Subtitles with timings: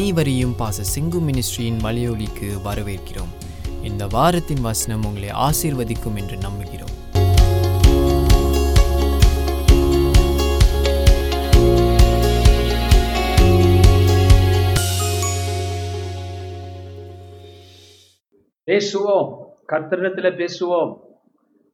[0.00, 3.32] அனைவரையும் பாச சிங்கு மினிஸ்ட்ரியின் மலையொலிக்கு வரவேற்கிறோம்.
[3.82, 6.94] இந்த வாரத்தின் வசனம் உங்களை ஆசீர்வதிக்கும் என்று நம்புகிறோம்.
[18.66, 19.36] பேசுவோம்.
[19.68, 20.96] கர்த்தரிடத்தில் பேசுவோம்.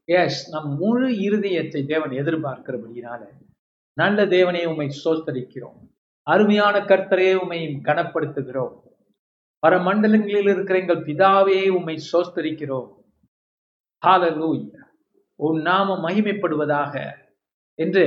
[0.05, 3.20] எஸ் நம் முழு இருதயத்தை தேவன் எதிர்பார்க்கிறபடியினால
[3.93, 5.86] நல்ல தேவனை உம்மை சோத்தரிக்கிறோம்.
[6.27, 8.80] அருமையான கர்த்தரே உம்மை கனப்படுத்துகிறோம்.
[9.67, 12.95] பரமண்டலங்களில் இருக்கிற எங்கள் பிதாவே உம்மை சோஸ்தரிக்கிறோம்.
[14.07, 14.84] ஹalleluya
[15.34, 17.12] உன் நாம மகிமைப்படுவதாக
[17.75, 18.05] என்று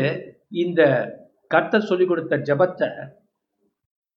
[0.50, 0.82] இந்த
[1.48, 3.10] கர்த்தர் சொல்லிக் கொடுத்த ஜெபத்தை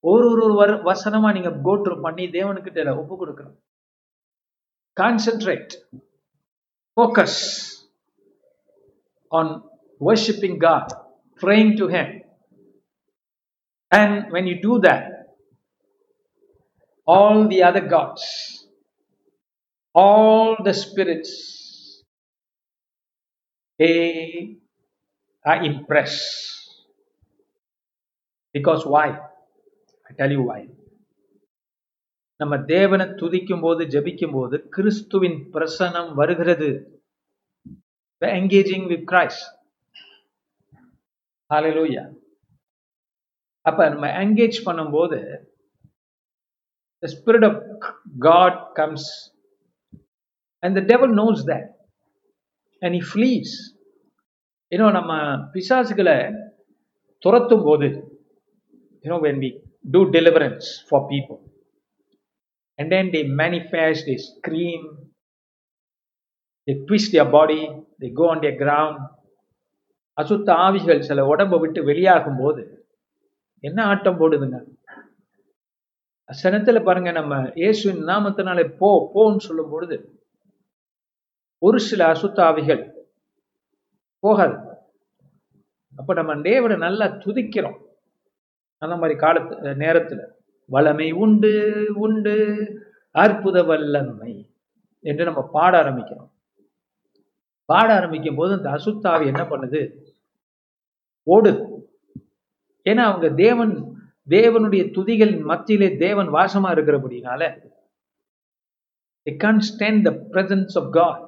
[0.01, 3.59] ஒரு ஒரு ஒரு வசனமா நீங்க கோட்ரு பண்ணி தேவனுக்கிட்ட ஒப்பு கொடுக்கணும்.
[5.01, 5.71] Concentrate
[6.97, 7.43] focus
[9.29, 10.91] on worshipping God
[11.41, 12.22] praying to him.
[13.92, 15.04] and when you do that
[17.08, 18.24] all the other gods
[19.96, 21.32] all the spirits
[23.80, 24.58] they
[25.46, 26.26] are impressed
[28.56, 29.08] because why
[30.06, 30.62] i tell you why
[32.40, 36.68] நம்ம தேவனை துதிக்கும் போது ஜெபிக்கும் போது கிறிஸ்துவின் பிரசனம் வருகிறது
[38.22, 39.46] என்கேஜிங் வித் கிரைஸ்ட்
[41.50, 42.04] ஹalleluya
[43.67, 45.19] அப்போ நம்ம என்கேஜ் பண்ணும்போது
[47.03, 47.61] the spirit of
[48.27, 49.09] God comes
[50.63, 51.69] and the devil knows that
[52.83, 53.53] and he flees
[54.73, 55.13] இன்னும் நம்ம
[55.55, 56.17] பிசாசுகளை
[57.23, 57.89] துரத்தும் போது
[59.05, 59.51] you know when we
[59.91, 61.41] do deliverance for people
[62.79, 64.87] and then they manifest they scream
[66.69, 67.61] they twist their body
[68.01, 69.03] they go on their ground
[70.19, 72.63] அசுத்த ஆவிகள் சில உடம்பை விட்டு வெளியாகும் போது
[73.65, 74.59] என்ன ஆட்டம் போடுதுங்க?
[76.43, 79.97] சனத்துல பாருங்க நம்ம இயேசுவின் நாமத்தினாலே போ போன்னு சொல்லும் பொழுது
[81.59, 82.83] ஒரு சில அசுத்த ஆவிகள்
[84.19, 84.57] போகாது.
[85.97, 87.79] அப்ப நம்ம தேவனை நல்லா துதிக்கிறோம்.
[88.79, 90.21] அந்த மாதிரி காலத்து நேரத்துல
[90.71, 91.53] வளமை உண்டு
[91.95, 92.37] உண்டு
[93.11, 94.33] அற்புத வல்லமை
[95.01, 96.31] என்று நம்ம பாட ஆரம்பிக்கிறோம்.
[97.65, 99.81] பாட ஆரம்பிக்கும் போது அந்த அசுத்தாவி என்ன பண்ணுது?
[101.27, 101.72] ஓடுது.
[102.87, 103.73] ஏன்னா அவங்க தேவன்
[104.29, 107.43] தேவனுடைய துதிகளின் மத்தியிலே தேவன் வாசமா இருக்கிறபடினால
[109.27, 111.19] they can't stand the presence of God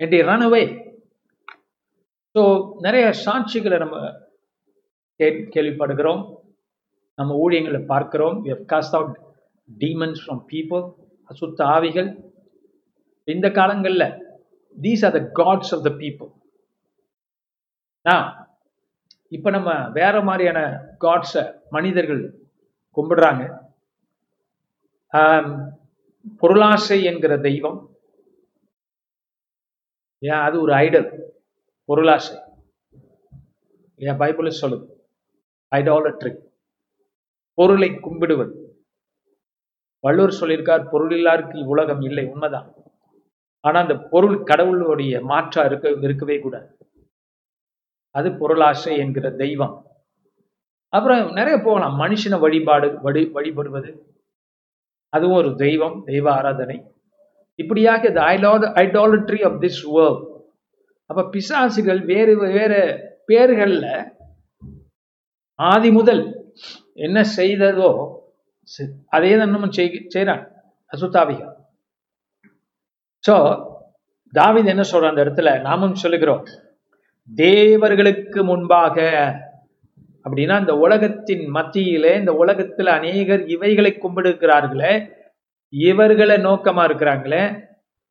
[0.00, 0.64] and they run away
[2.34, 2.42] so
[2.80, 3.98] நிறைய சாட்சிகளை நம்ம
[5.20, 6.22] கே- கேள்விப்படுகிறோம்
[7.18, 9.10] நம்ம ஊழியங்களை பார்க்கிறோம் we have cast out
[9.68, 10.82] demons from people
[11.30, 12.10] அசுத்த ஆவிகள்
[13.28, 14.04] இந்த காலங்கள்ல
[14.76, 16.28] these are the gods of the people
[18.06, 18.20] now
[19.28, 20.60] இப்ப நம்ம வேற மாதிரியான
[21.00, 22.22] காட்ஸ மனிதர்கள்
[22.96, 23.42] கும்பிடுறாங்க.
[26.38, 27.78] பொருளாசை என்கிற தெய்வம்.
[30.18, 31.10] ஏன் அது ஒரு ஐடல்
[31.88, 32.36] பொருளாசை.
[33.94, 34.86] ஏன் பைபிள் சொல்லுது
[35.72, 36.32] ஐடாலட்ரி
[37.54, 38.54] பொருளை கும்பிடுவது.
[40.00, 42.74] வள்ளுவர் சொல்லியிருக்கார் பொருள் இல்லாருக்கு உலகம் இல்லை உண்மைதான்.
[43.60, 46.77] ஆனா அந்த பொருள் கடவுளுடைய மாற்றா இருக்க இருக்கவே கூடாது.
[48.10, 49.86] அது பொருளாசை என்கிற தெய்வம்.
[50.88, 52.00] அப்புறம் நிறைய போகலாம்.
[52.00, 53.98] மனுஷனை வழிபாடு வழி வழிபடுவது.
[55.08, 56.92] அதுவும் ஒரு தெய்வம் தெய்வ ஆராதனை.
[57.54, 58.20] இப்படியாக இந்த
[58.68, 60.36] ஐடாலட்ரி ஆஃப் திஸ் வேர்ல்ட்
[61.06, 64.16] அப்ப பிசாசுகள் வேறு வேறு பேர்கள்ல
[65.54, 66.52] ஆதி முதல்
[66.94, 68.18] என்ன செய்ததோ
[68.78, 70.52] செ- அதே தான் நம்ம செய்கிறான்
[70.92, 71.54] அசுத்தாவிகள்.
[73.30, 73.66] சோ
[74.34, 75.60] தாவித் என்ன சொல்றான் அந்த இடத்துல?
[75.60, 76.46] நாமும் சொல்லுகிறோம்.
[77.28, 78.96] தேவர்களுக்கு முன்பாக.
[80.24, 84.92] அப்படின்னா இந்த உலகத்தின் மத்தியிலே இந்த உலகத்துல அநேகர் இவைகளை கும்பிடுகிறார்களே
[85.72, 87.44] இவர்களை நோக்கமா இருக்கிறாங்களே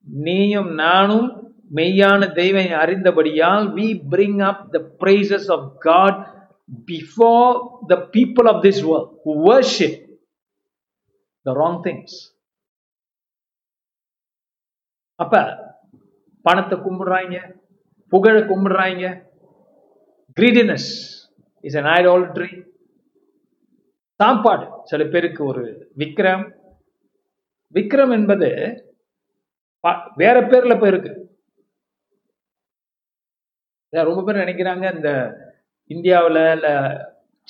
[0.08, 1.28] நீயும் நானும்
[1.76, 6.20] மெய்யான தெய்வம் அறிந்தபடியால் we bring up the praises of God
[6.88, 7.54] before
[7.88, 9.92] the people of this world
[11.46, 12.18] the wrong things
[15.16, 15.36] அப்ப
[16.46, 17.38] பணத்தை கும்பிடுறாங்க
[18.10, 19.24] புகழ கும்பிடுறாங்க.
[20.40, 20.90] Greediness
[21.62, 22.66] is an idolatry.
[24.14, 24.66] சாப்பாடு.
[24.84, 26.44] சில பேருக்கு ஒரு விக்ரம்.
[27.74, 28.50] விக்ரம் என்பது
[30.16, 31.14] வேற பேர்ல போய் இருக்கு
[33.90, 34.96] ரொம்ப பேர் நினைக்கிறாங்க.
[34.96, 35.10] இந்த
[35.88, 36.68] இந்தியாவில் இல்ல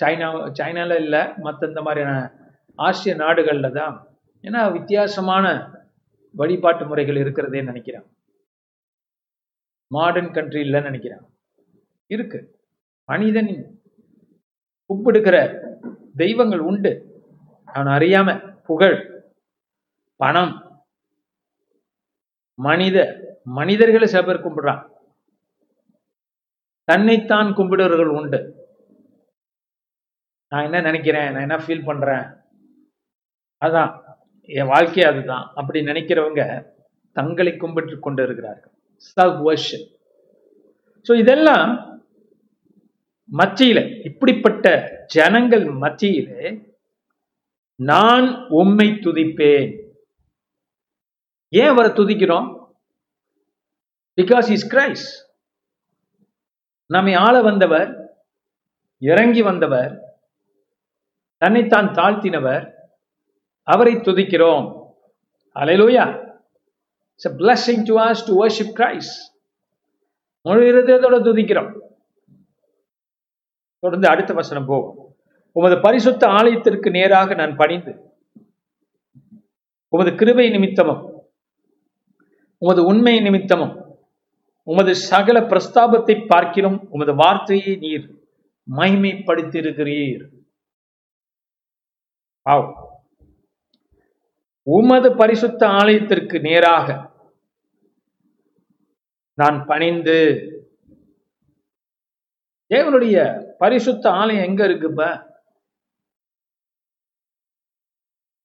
[0.01, 2.31] சைனா சைனாவில் இல்லை மற்ற இந்த மாதிரியான
[2.75, 4.07] ஆசிய நாடுகளில் தான்.
[4.41, 5.71] ஏன்னா வித்தியாசமான
[6.31, 8.16] வழிபாட்டு முறைகள் இருக்கிறதே நினைக்கிறாங்க.
[9.87, 11.21] மாடர்ன் கண்ட்ரி இல்லைன்னு நினைக்கிறேன்.
[12.05, 12.59] இருக்கு.
[13.05, 13.79] மனிதன்
[14.89, 15.63] கூப்பிடுக்கிற
[16.15, 17.21] தெய்வங்கள் உண்டு.
[17.65, 19.23] அவன் அறியாம புகழ்
[20.15, 20.81] பணம்
[22.53, 24.89] மனித மனிதர்களை சில பேர் கும்பிடுறான்.
[26.83, 28.55] தன்னைத்தான் கும்பிடுறவர்கள் உண்டு.
[30.49, 31.31] நான் என்ன நினைக்கிறேன்?
[31.31, 32.23] நான் என்ன ஃபீல் பண்றேன்?
[33.65, 34.15] அதான்.
[34.41, 35.51] என் வாழ்க்கை அதுதான்.
[35.55, 36.71] அப்படி நினைக்கிறவங்க
[37.11, 38.76] தங்களை கும்பிட்டு கொண்டு இருக்கிறார்கள்.
[38.97, 39.87] செல்ஃப் வர்ஷிப்
[41.07, 41.69] ஸோ இதெல்லாம்
[43.37, 44.65] மத்தியில இப்படிப்பட்ட
[45.05, 46.65] ஜனங்கள் மத்தியிலே
[47.75, 49.71] நான் உம்மை துதிப்பேன்.
[51.49, 52.47] ஏன் அவரை துதிக்கிறோம்?
[54.17, 55.07] பிகாஸ் இஸ் கிரைஸ்
[56.85, 57.89] நம்மை ஆள வந்தவர்
[58.97, 59.93] இறங்கி வந்தவர்
[61.37, 62.65] தன்னைத்தான் தாழ்த்தினவர்
[63.63, 64.65] அவரை துதிக்கிறோம்.
[65.55, 66.05] அலையிலோயா
[67.19, 69.11] it's a blessing to us to worship Christ
[70.45, 71.71] முழு இருதயத்தோட துதிக்கிறோம்.
[73.83, 74.97] தொடர்ந்து அடுத்த வசனம் போகும்
[75.55, 77.93] உமது பரிசுத்த ஆலயத்திற்கு நேராக நான் பணிந்து
[79.93, 81.03] உமது கிருபை நிமித்தமும்
[82.61, 83.73] உமது உண்மை நிமித்தமும்
[84.67, 88.05] உமது சகல பிரஸ்தாபத்தை பார்க்கிறோம் உமது வார்த்தையை நீர்
[88.67, 90.25] மைமைப்படுத்தியிருக்கிறீர்
[92.45, 92.67] ஆவ்
[94.67, 96.87] உமது பரிசுத்த ஆலயத்திற்கு நேராக
[99.37, 100.19] நான் பணிந்து.
[102.69, 103.17] தேவனுடைய
[103.57, 105.25] பரிசுத்த ஆலயம் எங்க இருக்குப்ப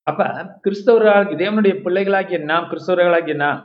[0.03, 0.25] அப்ப
[0.65, 3.61] கிறிஸ்தவர்களாகி தேவனுடைய பிள்ளைகளாகிய நாம் கிறிஸ்தவர்களாகிய நாம்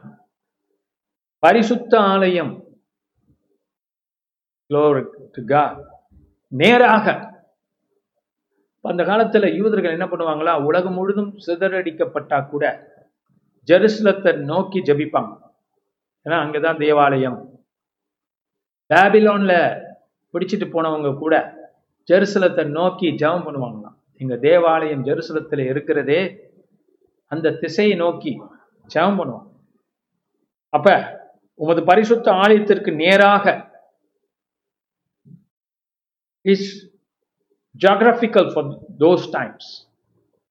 [1.39, 2.53] பரிசுத்த ஆலயம்.
[6.47, 7.05] நேராக.
[8.81, 10.65] அந்த காலத்துல யூதர்கள் என்ன பண்ணுவாங்களா?
[10.65, 12.65] உலகம் முழுதும் சிதறடிக்கப்பட்டா கூட
[13.67, 15.46] ஜெருசலத்தை நோக்கி ஜபிப்பாங்க.
[16.27, 17.61] ஏன்னா அங்கதான் தேவாலயம்
[18.93, 19.83] பேபிலோன்ல
[20.33, 21.55] பிடிச்சிட்டு போனவங்க கூட
[22.11, 26.49] ஜெருசலத்தை நோக்கி ஜெபம் பண்ணுவாங்களாம் எங்க தேவாலயம் ஜெருசலத்துல இருக்கிறதே
[27.25, 28.41] அந்த திசையை நோக்கி
[28.93, 29.49] ஜெபம் பண்ணுவாங்க
[30.69, 31.15] அப்ப
[31.53, 33.65] உமது பரிசுத்த ஆலயத்திற்கு நேராக
[36.41, 36.95] is
[37.85, 38.63] geographical for
[38.99, 39.87] those times.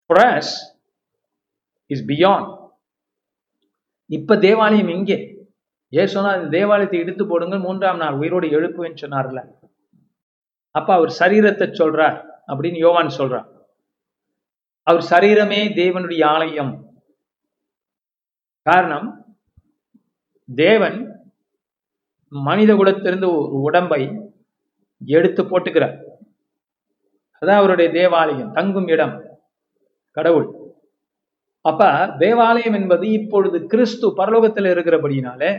[0.08, 0.76] For us,
[1.90, 2.68] is beyond.
[4.06, 5.35] இப்ப தேவாலயம் எங்கே
[5.92, 9.40] ஏசோனா இந்த தேவாலயத்தை இடித்து போடுங்க மூன்றாம் நாள் உயிரோடு எழுப்புவேன்னு சொன்னார்ல.
[10.74, 12.16] அப்ப அவர் சரீரத்தை சொல்றார்
[12.48, 13.46] அப்படின்னு யோவான் சொல்றார்
[14.86, 16.72] அவர் சரீரமே தேவனுடைய ஆலயம்.
[18.66, 19.08] காரணம்
[20.48, 20.98] தேவன்
[22.32, 24.02] மனித குலத்திலிருந்து ஒரு உடம்பை
[25.00, 25.96] எடுத்து போட்டுக்கிறார்.
[27.42, 29.14] அதான் அவருடைய தேவாலயம் தங்கும் இடம்
[30.16, 30.48] கடவுள்.
[31.60, 35.50] அப்ப தேவாலயம் என்பது இப்பொழுது கிறிஸ்து பரலோகத்தில் இருக்கிறபடினாலே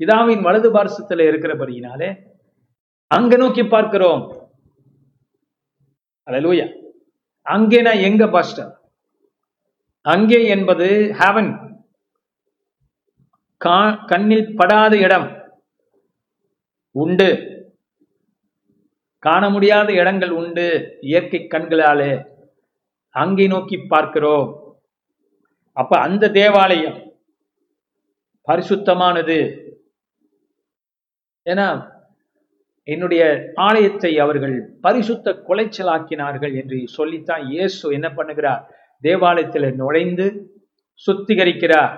[0.00, 2.08] பிதாவின் வலது பார்சத்தில் இருக்கிறபடியினாலே
[3.16, 4.22] அங்க நோக்கி பார்க்கிறோம்.
[6.28, 6.66] அலலூயா
[7.46, 8.72] அங்கேனா எங்க பாஸ்டர்
[10.12, 10.88] அங்கே என்பது
[11.20, 11.52] ஹேவன்
[14.10, 15.28] கண்ணில் படாத இடம்
[17.02, 17.28] உண்டு.
[19.26, 20.66] காண முடியாத இடங்கள் உண்டு.
[21.10, 22.12] இயற்கை கண்களாலே
[23.14, 24.48] அங்கே நோக்கி பார்க்கிறோம்.
[25.76, 26.98] அப்ப அந்த தேவாலயம்
[28.48, 29.38] பரிசுத்தமானது.
[31.46, 31.66] ஏன்னா
[32.84, 38.62] என்னுடைய ஆலயத்தை அவர்கள் பரிசுத்த குலைச்சலாக்கினார்கள் என்று சொல்லித்தான் இயேசு என்ன பண்ணுகிறார்?
[39.02, 40.26] தேவாலயத்தில் நுழைந்து
[41.06, 41.94] சுத்திகரிக்கிறார்.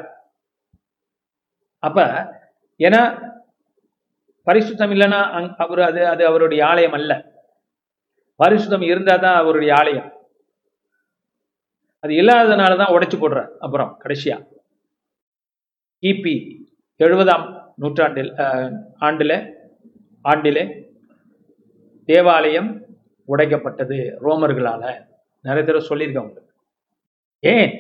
[1.78, 1.98] அப்ப
[2.80, 3.00] ஏன்னா
[4.46, 5.20] பரிசுத்தம் இல்லைன்னா
[5.56, 7.12] அவர் அது அது அவருடைய ஆலயம் அல்ல.
[8.40, 10.08] பரிசுத்தம் இருந்தால் தான் அவருடைய ஆலயம்.
[12.04, 14.36] அது இல்லாததுனால தான் உடைச்சு போடுறார் அப்புறம் கடைசியா.
[16.02, 16.34] கிபி
[16.96, 17.46] எழுபதாம்
[17.80, 18.34] நூற்றாண்டில்
[18.98, 19.34] ஆண்டில்
[20.24, 20.62] ஆண்டிலே
[22.04, 22.70] தேவாலயம்
[23.28, 24.82] உடைக்கப்பட்டது ரோமர்களால.
[25.42, 26.52] நிறைய தடவை சொல்லியிருக்கேன் உங்களுக்கு.
[27.38, 27.72] ஏன்?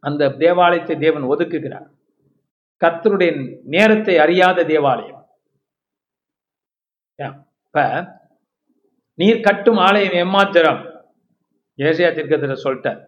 [0.00, 1.88] அந்த தேவாலயத்தை தேவன் ஒதுக்குகிறார்.
[2.84, 5.28] கர்த்தருடைய நேரத்தை அறியாத தேவாலயம்.
[7.66, 8.06] இப்ப
[9.14, 10.80] நீர் கட்டும் ஆலயம் எம்மாத்திரம்?
[11.76, 13.02] ஏசியா திருக்கத்தில் சொல்லிட்டார்.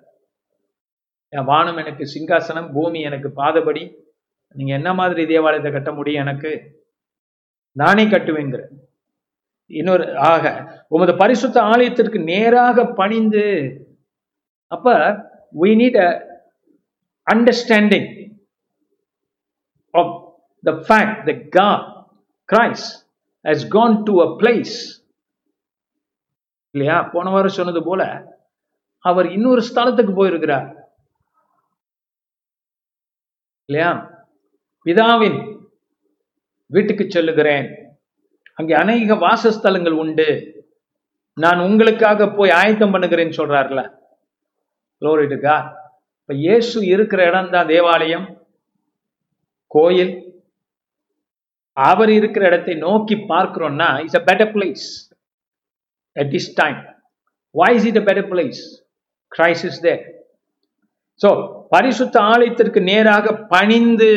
[1.44, 4.06] வானம் எனக்கு சிங்காசனம் பூமி எனக்கு பாதபடி
[4.54, 6.50] நீங்க என்ன மாதிரி தேவாலயத்தை கட்ட முடியும் எனக்கு?
[7.72, 8.62] நானே கட்டுவேங்கிற.
[9.70, 10.44] இன்னொரு ஆக
[10.88, 13.44] உமது பரிசுத்த ஆலயத்திற்கு நேராக பணிந்து
[14.72, 14.86] அப்ப
[15.54, 16.08] we need a
[17.26, 18.08] understanding
[19.94, 20.14] of
[20.64, 21.68] the fact the கா
[22.48, 22.86] Christ,
[23.44, 24.76] has gone to a place
[26.74, 27.02] இல்லையா?
[27.02, 28.02] போன வாரம் சொன்னது போல
[29.04, 30.68] அவர் இன்னொரு ஸ்தலத்துக்கு போயிருக்கிறார்.
[33.68, 33.90] இல்லையா?
[34.88, 35.38] பிதாவின்
[36.70, 37.66] வீட்டுக்கு செல்லுகிறேன்.
[38.58, 40.28] அங்கே அநேக வாசஸ்தலங்கள் உண்டு.
[41.36, 43.82] நான் உங்களுக்காக போய் ஆயத்தம் பண்ணுகிறேன்னு சொல்றாருல.
[45.02, 45.56] லோரிடுக்கா
[46.20, 48.26] இப்ப இயேசு இருக்கிற இடம் தான் தேவாலயம்.
[49.70, 50.14] கோயில்.
[51.76, 54.86] அவர் இருக்கிற இடத்தை நோக்கி பார்க்கிறோம்னா it's a better place
[56.16, 56.78] at this time
[57.54, 58.60] why is it a better place
[59.32, 60.02] crisis there
[61.20, 61.30] so
[61.74, 64.10] பரிசுத்த ஆலயத்திற்கு நேராக பணிந்து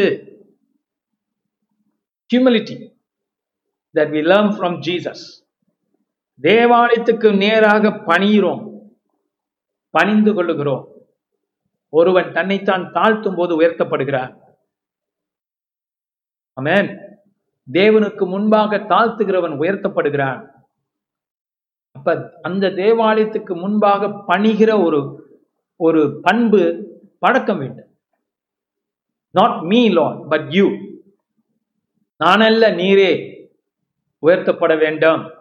[2.31, 2.75] humility
[3.95, 5.23] that we learn from Jesus
[6.41, 8.61] தேவாலயத்துக்கு நேராக பணிகிறோம்
[9.89, 10.83] பணிந்து கொள்ளுகிறோம்.
[11.89, 14.31] ஒருவன் தன்னைத்தான் தாழ்த்தும் போது உயர்த்தப்படுகிறார்.
[16.61, 16.89] அமேன்
[17.71, 20.39] தேவனுக்கு முன்பாக தாழ்த்துகிறவன் உயர்த்தப்படுகிறான்.
[21.91, 25.01] அப்ப அந்த தேவாலயத்துக்கு முன்பாக பணிகிற ஒரு
[25.75, 26.63] ஒரு பண்பு
[27.19, 27.91] பழக்கம் வேண்டும்.
[29.31, 30.65] Not me Lord but you
[32.25, 33.35] நானல்ல நீரே
[34.21, 35.31] உயர்த்தப்பட வேண்டும்.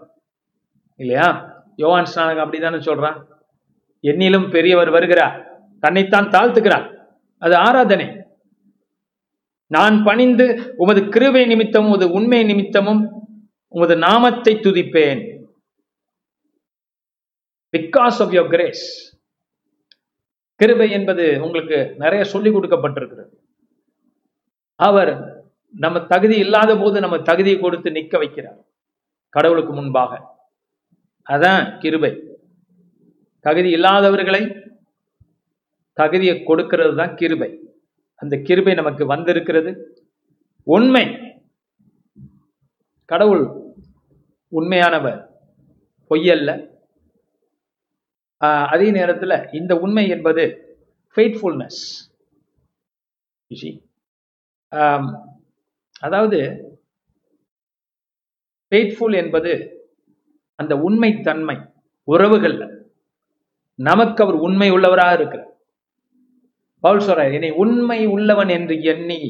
[0.97, 1.49] இல்லையா?
[1.77, 3.25] யோவான் ஸ்நானகம் அப்படிதானே சொல்றான்.
[4.03, 5.63] என்னிலும் பெரியவர் வருகிறார்.
[5.81, 6.97] தன்னைத்தான் தாழ்த்துக்கிறார்
[7.39, 8.23] அது ஆராதனை.
[9.67, 13.09] நான் பணிந்து உமது கிருவை நிமித்தமும் உமது உண்மை நிமித்தமும்
[13.69, 15.45] உமது நாமத்தை துதிப்பேன்.
[17.77, 19.17] பிகாஸ் ஆஃப் யோர் கிரேஸ்
[20.55, 23.35] கிருபை என்பது உங்களுக்கு நிறைய சொல்லிக் கொடுக்கப்பட்டிருக்கிறது.
[24.75, 25.40] அவர்
[25.73, 28.65] நம்ம தகுதி இல்லாத போது நம்ம தகுதியை கொடுத்து நிக்க வைக்கிறார்.
[29.29, 30.39] கடவுளுக்கு முன்பாக.
[31.31, 32.39] அதான் கிருபை.
[33.41, 34.71] தகுதி இல்லாதவர்களை
[35.93, 37.61] தகுதியை கொடுக்கிறது தான் கிருபை.
[38.15, 40.05] அந்த கிருபை நமக்கு வந்திருக்கிறது.
[40.65, 41.35] உண்மை.
[43.05, 43.49] கடவுள்
[44.53, 45.29] உண்மையானவர்.
[46.11, 46.69] பொய்யல்ல.
[48.41, 50.65] ஆஹ் அதே நேரத்துல இந்த உண்மை என்பது
[51.17, 52.09] ஃபெய்ட்ஃபுல்னஸ்
[56.02, 56.38] அதாவது
[58.73, 59.52] ஃபெய்ட்ஃபுல் என்பது
[60.54, 61.57] அந்த உண்மை தன்மை
[62.09, 62.64] உறவுகள்ல.
[63.75, 65.50] நமக்கு அவர் உண்மை உள்ளவராக இருக்கிறார்.
[66.85, 69.21] பவுல் சொல்றார் என்னை உண்மை உள்ளவன் என்று எண்ணி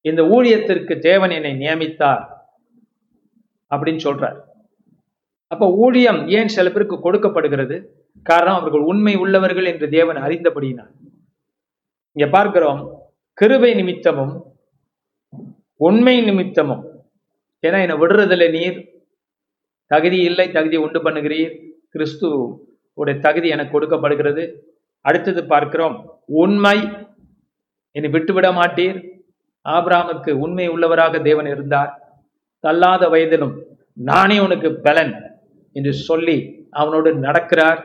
[0.00, 2.22] இந்த ஊழியத்திற்கு தேவன் என்னை நியமித்தார்
[3.70, 4.38] அப்படின்னு சொல்றார்.
[5.46, 7.76] அப்ப ஊழியம் ஏன் சில பேருக்கு கொடுக்கப்படுகிறது?
[8.26, 10.92] காரணம் அவர்கள் உண்மை உள்ளவர்கள் என்று தேவன் அறிந்தபடியினார்
[12.16, 12.80] இங்க பார்க்கிறோம்
[13.38, 14.34] கிருபை நிமித்தமும்
[15.86, 16.82] உண்மை நிமித்தமும்.
[17.64, 18.78] ஏன்னா என்னை விடுறதில்லை நீர்.
[19.90, 21.54] தகுதி இல்லை தகுதி உண்டு பண்ணுகிறீர்.
[21.94, 22.28] கிறிஸ்து
[22.98, 24.44] உடைய தகுதி எனக்கு கொடுக்கப்படுகிறது.
[25.04, 25.96] அடுத்தது பார்க்கிறோம்.
[26.42, 26.78] உண்மை.
[27.96, 28.98] என்னை விட்டுவிட மாட்டீர்.
[29.66, 31.90] ஆபிராமுக்கு உண்மை உள்ளவராக தேவன் இருந்தார்.
[32.64, 33.54] தள்ளாத வயதிலும்
[33.96, 35.12] நானே உனக்கு பலன்
[35.76, 36.36] என்று சொல்லி
[36.80, 37.80] அவனோடு நடக்கிறார்.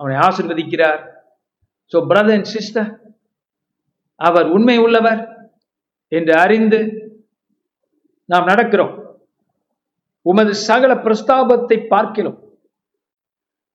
[0.00, 1.00] அவனை ஆசிர்வதிக்கிறார்.
[1.92, 2.90] ஸோ பிரதர் அண்ட் சிஸ்டர்
[4.20, 5.20] அவர் உண்மை உள்ளவர்
[6.12, 6.78] என்று அறிந்து
[8.25, 8.93] நாம் நடக்கிறோம்
[10.31, 12.39] உமது சகல பிரஸ்தாபத்தை பார்க்கிறோம்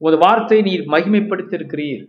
[0.01, 2.05] உமது வார்த்தை நீர் மகிமைப்படுத்தியிருக்கிறீர்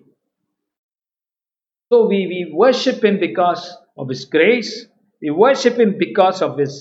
[1.91, 3.61] So we, we worship him because
[3.97, 4.87] of his grace.
[5.21, 6.73] We worship him because of his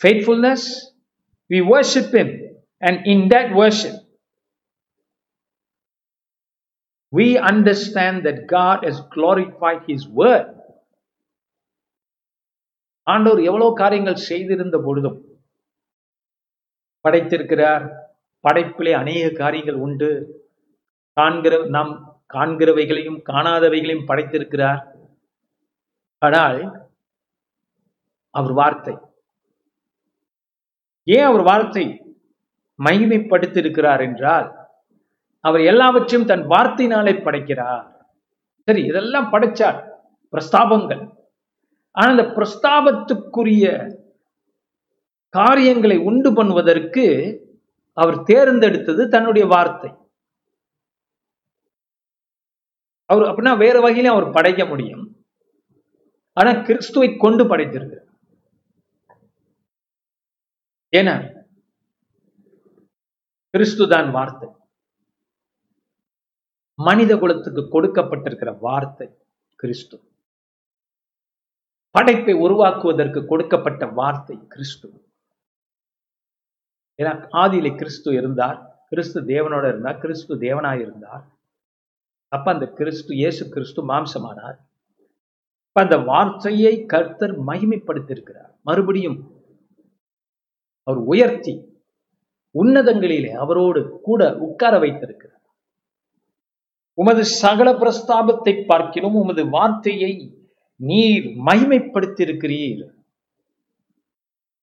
[0.00, 0.90] faithfulness.
[1.50, 2.28] We worship him.
[2.80, 3.94] And in that worship,
[7.12, 10.46] we understand that God has glorified his word.
[13.03, 15.17] ஆண்டவர் எவ்வளவு காரியங்கள் செய்திருந்த பொழுதும்
[17.05, 17.85] படைத்திருக்கிறார்.
[18.47, 20.09] படைப்பிலே அநேக காரியங்கள் உண்டு.
[21.13, 21.91] காண்கிற நாம்
[22.33, 24.81] காண்கிறவைகளையும் காணாதவைகளையும் படைத்திருக்கிறார்.
[26.17, 26.87] ஆனால்
[28.29, 28.97] அவர் வார்த்தை.
[31.03, 31.85] ஏன் அவர் வார்த்தை
[32.83, 34.47] மகிமைப்படுத்தியிருக்கிறார் என்றால்
[35.39, 37.87] அவர் எல்லாவற்றையும் தன் வார்த்தையினாலே படைக்கிறார்.
[38.63, 39.79] சரி இதெல்லாம் படைச்சார்.
[40.33, 41.18] பிரஸ்தாபங்கள்.
[41.97, 43.65] ஆனா அந்த பிரஸ்தாபத்துக்குரிய
[45.33, 47.05] காரியங்களை உண்டு பண்ணுவதற்கு
[48.01, 49.89] அவர் தேர்ந்தெடுத்தது தன்னுடைய வார்த்தை.
[53.09, 55.03] அவர் அப்படின்னா வேற வகையிலும் அவர் படைக்க முடியும்.
[56.37, 57.99] ஆனா கிறிஸ்துவை கொண்டு படைத்திருக்கு
[60.93, 61.15] ஏன்னா
[63.53, 64.47] கிறிஸ்து தான் வார்த்தை.
[66.79, 69.07] மனித குலத்துக்கு கொடுக்கப்பட்டிருக்கிற வார்த்தை
[69.55, 69.95] கிறிஸ்து.
[71.91, 74.87] படைப்பை உருவாக்குவதற்கு கொடுக்கப்பட்ட வார்த்தை கிறிஸ்து.
[76.99, 78.57] ஏன்னா ஆதியிலே கிறிஸ்து இருந்தார்
[78.89, 81.23] கிறிஸ்து தேவனோட இருந்தார் கிறிஸ்து தேவனாய் இருந்தார்.
[82.27, 84.57] அப்ப அந்த கிறிஸ்து இயேசு கிறிஸ்து மாம்சமானார்.
[85.67, 88.53] இப்ப அந்த வார்த்தையை கர்த்தர் மகிமைப்படுத்தியிருக்கிறார்.
[88.63, 89.17] மறுபடியும்
[90.83, 91.53] அவர் உயர்த்தி
[92.55, 95.43] உன்னதங்களிலே அவரோடு கூட உட்கார வைத்திருக்கிறார்.
[96.93, 100.11] உமது சகல பிரஸ்தாபத்தை பார்க்கிறோம் உமது வார்த்தையை
[100.79, 102.83] நீர் மகிமைப்படுத்தியிருக்கிறீர்.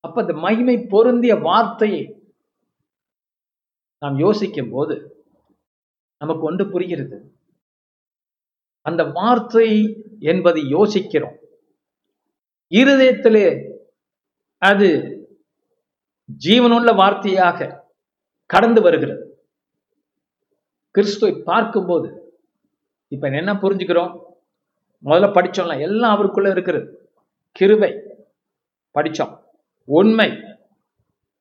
[0.01, 2.03] அப்ப அந்த மகிமை பொருந்திய வார்த்தையை
[3.99, 5.25] நாம் யோசிக்கும் போது
[6.19, 7.19] நமக்கு ஒன்று புரிகிறது.
[8.83, 9.69] அந்த வார்த்தை
[10.21, 11.37] என்பதை யோசிக்கிறோம்.
[12.71, 13.47] இருதயத்திலே
[14.59, 14.89] அது
[16.45, 17.81] ஜீவனுள்ள வார்த்தையாக
[18.47, 19.25] கடந்து வருகிறது.
[20.91, 22.09] கிறிஸ்துவை பார்க்கும்போது
[23.09, 24.15] இப்ப என்ன புரிஞ்சுக்கிறோம்?
[25.07, 27.11] முதல்ல படித்தோம்ல எல்லாம் அவருக்குள்ள இருக்கிறது
[27.53, 27.93] கிருபை
[28.95, 29.43] படிச்சோம்.
[29.85, 30.59] உண்மை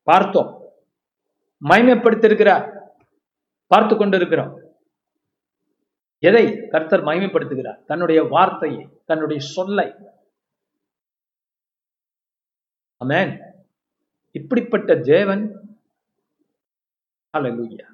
[0.03, 0.63] பார்த்தோம்.
[1.63, 2.93] மகிமைப்படுத்திருக்கிறார்
[3.67, 4.77] பார்த்து கொண்டிருக்கிறோம்.
[6.19, 7.85] எதை கர்த்தர் மகிமைப்படுத்துகிறார்?
[7.85, 9.93] தன்னுடைய வார்த்தையை தன்னுடைய சொல்லை.
[13.05, 13.53] அமேன்
[14.31, 15.43] இப்படிப்பட்ட தேவன்
[17.37, 17.87] அல்லேலூயா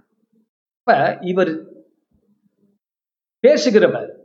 [0.80, 1.66] இப்ப இவர்
[3.42, 4.21] பேசுகிறவர்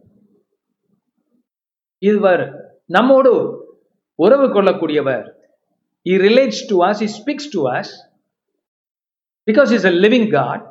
[2.02, 2.44] இவர்
[2.88, 3.32] நம்மோடு
[4.18, 5.24] உறவு கொள்ளக்கூடியவர்
[6.06, 7.92] he relates to us he speaks to us
[9.48, 10.64] because is a living God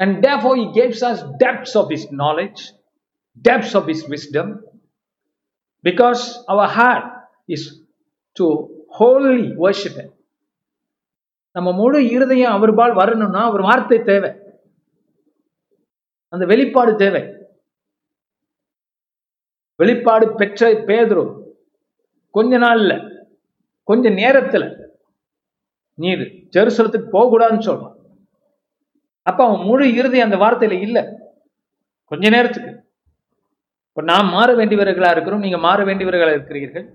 [0.00, 2.62] and therefore he gives us depths of his knowledge
[3.44, 4.52] depths of his wisdom
[5.84, 7.08] because our heart
[7.48, 7.66] is
[8.36, 8.46] to
[8.98, 10.02] holy worship
[11.56, 14.30] நம்ம முழு இருதயம் அவர்பால் வரணும்னா அவர் வார்த்தை தேவை
[16.32, 17.22] அந்த வெளிப்பாடு தேவை
[19.76, 21.42] வெளிப்பாடு பெற்ற பேதுரு
[22.30, 23.22] கொஞ்ச நாள்ல
[23.84, 24.82] கொஞ்ச நேரத்துல
[25.94, 27.92] நீர் ஜெருசலத்துக்கு போக கூடாதுன்னு சொல்றான்.
[29.22, 31.12] அப்ப அவன் முழு இறுதி அந்த வார்த்தையில இல்ல.
[32.04, 32.70] கொஞ்ச நேரத்துக்கு.
[33.88, 35.40] இப்ப நாம் மாற வேண்டியவர்களா இருக்கிறோம்.
[35.40, 36.94] நீங்க மாற வேண்டியவர்களா இருக்கிறீர்கள்.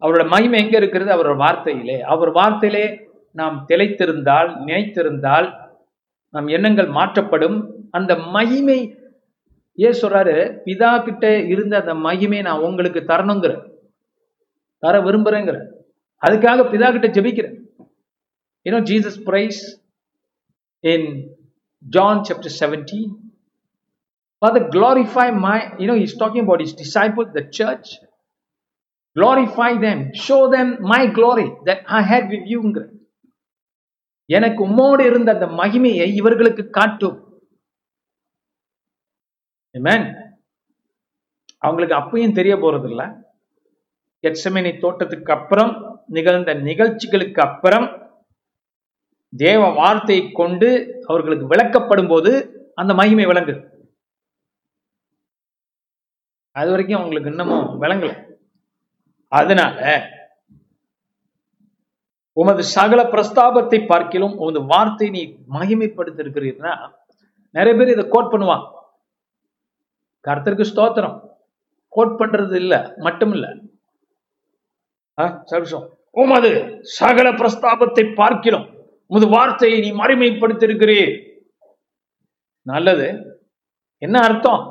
[0.00, 1.14] அவரோட மகிமை எங்க இருக்கிறது?
[1.14, 2.00] அவரோட வார்த்தையிலே.
[2.00, 5.70] அவர் வார்த்தையிலே நாம் திளைத்திருந்தால் நினைத்திருந்தால்
[6.28, 7.88] நம் எண்ணங்கள் மாற்றப்படும்.
[7.90, 8.98] அந்த மகிமை
[9.74, 10.60] ஏன் சொல்றாரு?
[10.64, 13.70] பிதா கிட்ட இருந்த அந்த மகிமையை நான் உங்களுக்கு தரணுங்கிற.
[14.78, 15.66] தர விரும்புறேங்கிற.
[16.26, 17.56] அதுக்காக பிதா கிட்ட ஜெபிக்கிறேன்.
[18.64, 19.90] You know Jesus prays
[20.80, 21.36] in
[21.78, 23.20] John chapter seventeen
[24.44, 27.84] Father, glorify my, you know, he's talking about his disciples, the church.
[29.20, 32.88] Glorify them, show them my glory that I had with you.
[34.24, 37.31] எனக்கு உம்மோடு இருந்த அந்த மகிமையை இவர்களுக்கு காட்டும்.
[41.62, 43.02] அவங்களுக்கு அப்பயும் தெரிய போறது இல்ல
[44.24, 45.72] கெட்சமேனி தோட்டத்துக்கு அப்புறம்
[46.08, 47.86] நிகழ்ந்த நிகழ்ச்சிகளுக்கு அப்புறம்
[49.32, 50.68] தேவ வார்த்தை கொண்டு
[51.06, 52.30] அவர்களுக்கு விளக்கப்படும் போது
[52.74, 53.60] அந்த மகிமை விளங்குது
[56.56, 58.12] அது வரைக்கும் அவங்களுக்கு இன்னமும் விளங்கல.
[59.32, 59.78] அதனால
[62.36, 66.72] உமது சகல பிரஸ்தாபத்தை பார்க்கிலும் உமது வார்த்தை நீ மகிமைப்படுத்திருக்கிறீர்னா
[67.54, 68.64] நிறைய பேர் இதை கோட் பண்ணுவான்
[70.28, 71.16] கர்த்தருக்கு ஸ்தோத்திரம்.
[71.88, 72.74] கோட் பண்றது இல்ல
[73.06, 73.46] மட்டும் இல்ல
[75.50, 75.88] சர்வசம்
[76.22, 76.50] உமது
[76.98, 78.66] சகல பிரஸ்தாபத்தை பார்க்கிறோம்.
[79.06, 81.14] உமது வார்த்தையை நீ மறுமைப்படுத்திருக்கிறீர்
[82.66, 83.08] நல்லது.
[84.02, 84.62] என்ன அர்த்தம்?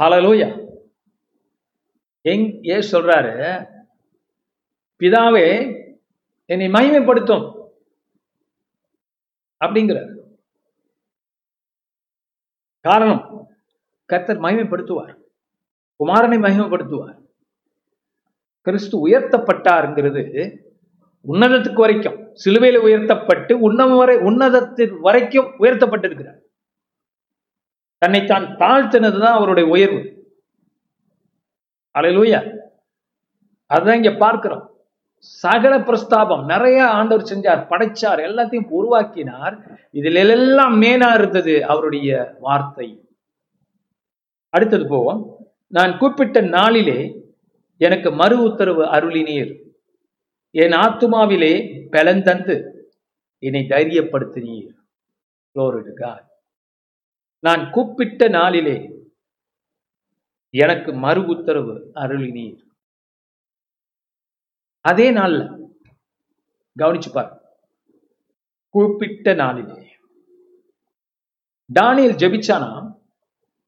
[0.00, 0.48] ஹலலூயா
[2.30, 3.34] எங் ஏ சொல்றாரு?
[5.00, 5.46] பிதாவே
[6.50, 7.46] என்னை மகிமைப்படுத்தும்.
[9.64, 10.12] அப்படிங்கிறார்.
[12.88, 13.48] காரணம்
[14.04, 15.14] கர்த்தர் மகிமைப்படுத்துவார்.
[16.04, 17.18] குமாரனை மகிமைப்படுத்துவார்.
[18.60, 20.56] கிறிஸ்து உயர்த்தப்பட்டாருங்கிறது
[21.28, 26.40] உன்னதத்துக்கு வரைக்கும் சிலுவையில் உயர்த்தப்பட்டு உன்னம வரை உன்னதத்தின் வரைக்கும் உயர்த்தப்பட்டிருக்கிறார்.
[27.98, 30.32] தன்னை தான் தாழ்த்தினதுதான் அவருடைய உயர்வு.
[31.98, 32.40] அலையிலூயா.
[33.66, 34.77] அதுதான் இங்க பார்க்கிறோம்.
[35.18, 36.44] சகல பிரஸ்தாபம்.
[36.44, 39.80] நிறைய ஆண்டவர் செஞ்சார் படைச்சார் எல்லாத்தையும் உருவாக்கினார்.
[39.90, 43.08] இதில் எல்லாம் மேனா இருந்தது அவருடைய வார்த்தை.
[44.48, 45.36] அடுத்தது போவோம்.
[45.66, 47.22] நான் கூப்பிட்ட நாளிலே
[47.76, 49.62] எனக்கு மறு உத்தரவு அருளினீர்.
[50.50, 51.54] என் ஆத்துமாவிலே
[51.92, 52.70] பலந்தந்து
[53.38, 54.76] என்னை தைரியப்படுத்தினீர்.
[57.38, 58.90] நான் கூப்பிட்ட நாளிலே
[60.50, 62.66] எனக்கு மறு உத்தரவு அருளினீர்.
[64.88, 65.40] அதே நாள்ல
[66.78, 67.36] கவனிச்சு பாரு
[69.34, 69.78] நாளிலே.
[71.74, 72.70] டானியல் ஜெபிச்சானா?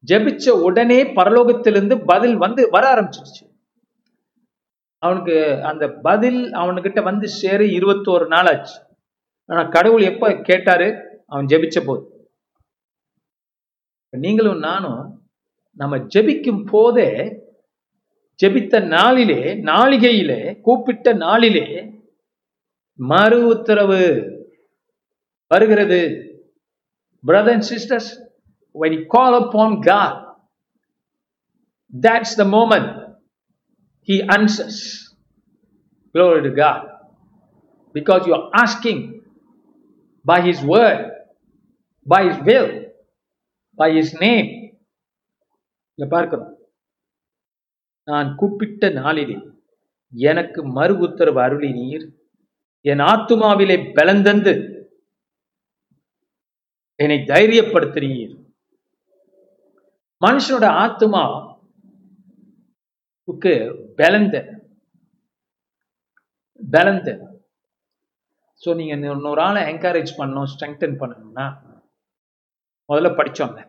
[0.07, 3.45] ஜெபிச்ச உடனே பரலோகத்திலிருந்து பதில் வந்து வர ஆரம்பிச்சிருச்சு.
[4.99, 8.81] அவனுக்கு அந்த பதில் அவனுக்கிட்ட வந்து சேர இருபத்தோரு நாள் ஆச்சு.
[9.47, 10.89] ஆனா கடவுள் எப்ப கேட்டாரு?
[11.27, 12.29] அவன் ஜெபிச்ச போது.
[14.17, 15.29] நீங்களும் நானும்
[15.73, 17.11] நம்ம ஜெபிக்கும் போதே
[18.41, 21.67] ஜெபித்த நாளிலே நாளிகையிலே கூப்பிட்ட நாளிலே
[22.99, 24.03] மறு உத்தரவு
[25.51, 26.01] வருகிறது
[27.25, 28.11] brother and sisters
[28.75, 30.13] when you call upon God
[31.93, 32.89] that's the moment
[34.09, 34.77] he answers
[36.15, 36.81] glory to God
[37.95, 39.01] because you are asking
[40.25, 41.01] by his word
[42.07, 42.71] by his will
[43.79, 44.49] by his name
[45.99, 46.51] இங்க பார்க்கிறோம்
[48.11, 49.37] நான் கூப்பிட்ட நாளிலே
[50.13, 52.05] எனக்கு மறு உத்தரவு அருளினீர்.
[52.85, 54.55] என் ஆத்துமாவிலே பலந்தந்து
[57.01, 58.35] என்னை தைரியப்படுத்தினீர்.
[60.23, 61.53] மனுஷனோட ஆத்மாவுக்கு
[64.01, 64.35] பலந்த
[66.61, 67.09] பலந்த
[68.63, 71.47] ஸோ நீங்க இன்னொரு ஆளை என்கரேஜ் பண்ணணும் ஸ்ட்ரெங்தன் பண்ணணும்னா
[72.89, 73.61] முதல்ல படிச்சோங்க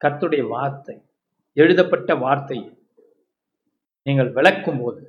[0.00, 0.94] கத்துடைய வார்த்தை
[1.56, 2.58] எழுதப்பட்ட வார்த்தை
[4.06, 5.02] நீங்கள் விளக்கும் போது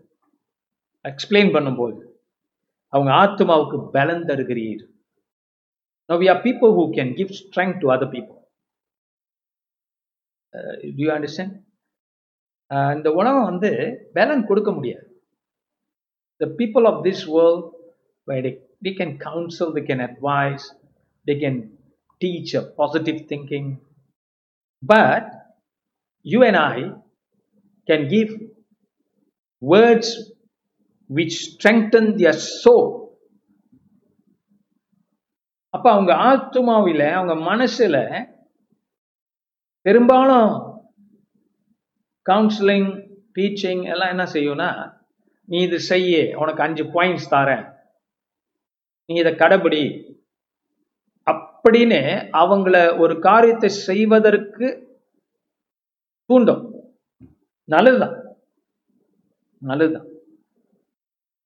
[1.06, 2.00] எக்ஸ்பிளைன் பண்ணும்போது
[2.94, 4.86] அவங்க ஆத்மாவுக்கு பலன் தருகிறீர்
[6.10, 8.38] Now we are people who can give strength to other people.
[10.54, 11.52] Uh, do you understand?
[12.72, 13.72] Uh, இந்த உலகம் வந்து
[14.18, 15.06] பலன் கொடுக்க முடியாது
[16.42, 17.62] the people of this world
[18.28, 20.64] where they, they can counsel they can advise
[21.28, 21.56] they can
[22.22, 23.68] teach a positive thinking
[24.84, 25.26] but
[26.26, 26.78] you and i
[27.88, 28.30] can give
[29.62, 30.08] words
[31.10, 32.96] which strengthen their soul.
[35.70, 38.26] அப்ப அவங்க ஆத்மாவில அவங்க மனசுல
[39.82, 40.76] பெரும்பாலும்
[42.30, 45.00] கவுன்சிலிங் டீச்சிங் எல்லாம் என்ன செய்யும்னா
[45.44, 47.74] நீ இது செய்ய உனக்கு அஞ்சு பாயிண்ட்ஸ் தரேன்
[49.06, 50.16] நீ இதை கடைபிடி.
[51.32, 55.00] அப்படின்னு அவங்கள ஒரு காரியத்தை செய்வதற்கு
[56.26, 56.94] தூண்டும்.
[57.64, 58.27] நல்லதுதான்.
[59.60, 60.08] நல்லதுதான்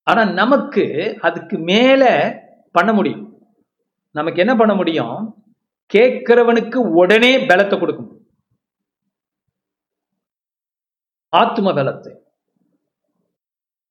[0.03, 2.03] ஆனா நமக்கு அதுக்கு மேல
[2.71, 3.25] பண்ண முடியும்
[4.09, 5.43] நமக்கு என்ன பண்ண முடியும்
[5.93, 8.27] கேட்கிறவனுக்கு உடனே பலத்தை கொடுக்க முடியும்
[11.29, 12.19] ஆத்ம பலத்தை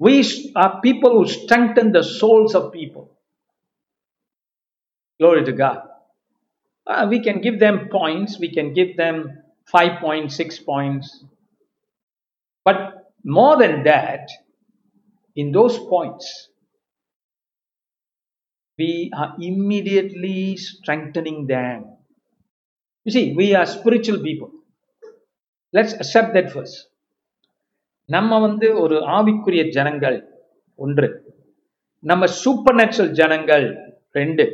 [0.01, 0.13] we
[0.55, 3.07] are people who strengthen the souls of people
[5.21, 5.91] glory to god
[6.87, 9.17] Uh, we can give them points we can give them
[9.65, 11.25] five points six points
[12.67, 14.29] but more than that
[15.37, 16.27] in those points
[18.79, 21.81] we are immediately strengthening them
[23.07, 24.51] you see we are spiritual people
[25.75, 26.79] let's accept that first
[28.09, 30.17] நம்ம வந்து ஒரு ஆவிக்குரிய ஜனங்கள்
[30.79, 31.09] ஒன்று
[32.05, 33.67] நம்ம super natural ஜனங்கள்
[34.19, 34.45] ரெண்டு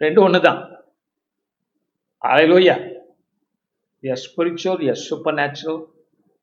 [0.00, 0.58] ரெண்டு ஒண்ணுதான்
[2.22, 2.94] Hallelujah.
[4.02, 5.88] We are spiritual, we are supernatural.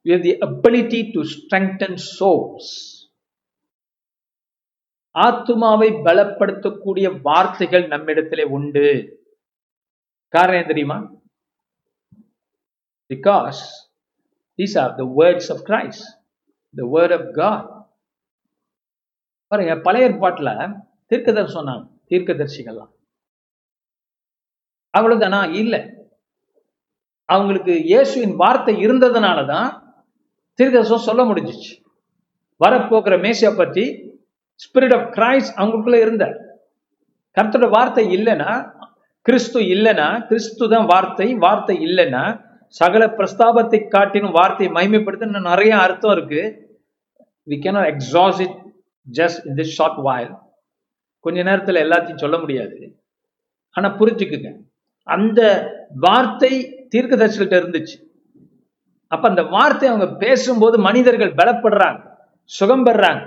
[0.07, 2.65] We have the ability to strengthen souls.
[5.13, 8.83] ஆத்துமாவை பலப்படுத்தக்கூடிய வார்த்தைகள் நம்மிடத்திலே உண்டு.
[10.27, 11.11] காரணம் என்ன தெரியுமா?
[13.09, 13.61] Because
[14.57, 16.07] these are the words of Christ
[16.75, 17.87] the word of God
[19.47, 22.93] பாருங்க பழைய ஏற்பாட்டுல தீர்க்கதர் சொன்னாங்க தீர்க்கதர்சிகள்லாம்.
[24.97, 25.53] அவ்வளவுதானா?
[25.53, 25.81] இல்லை.
[27.25, 29.84] அவங்களுக்கு இயேசுவின் வார்த்தை இருந்ததுனால தான்
[30.59, 31.71] தீர்க்கதரிசனம் சொல்ல முடிஞ்சிச்சு.
[32.63, 33.85] வரப்போகிற மேசியா பற்றி
[34.63, 36.35] ஸ்பிரிட் ஆஃப் கிரைஸ்ட் அவங்களுக்குள்ள இருந்தார்.
[37.37, 38.51] கர்த்தரோட வார்த்தை இல்லைன்னா
[39.25, 42.23] கிறிஸ்து இல்லைன்னா கிறிஸ்து தான் வார்த்தை வார்த்தை இல்லைன்னா
[42.79, 46.41] சகல பிரஸ்தாபத்தை காட்டினும் வார்த்தையை மகிமைப்படுத்த இன்னும் நிறைய அர்த்தம் இருக்கு.
[47.47, 48.57] We cannot exhaust it
[49.07, 50.33] just in this short while
[51.25, 52.77] கொஞ்ச நேரத்தில் எல்லாத்தையும் சொல்ல முடியாது.
[53.75, 54.49] ஆனால் புரிஞ்சுக்குங்க.
[55.07, 55.41] அந்த
[56.05, 56.51] வார்த்தை
[56.93, 57.97] தீர்க்கதரிசிகிட்ட இருந்துச்சு.
[59.07, 62.01] அப்ப அந்த வார்த்தை அவங்க பேசும்போது மனிதர்கள் பலப்படுறாங்க
[62.43, 63.21] சுகம் பெறாங்க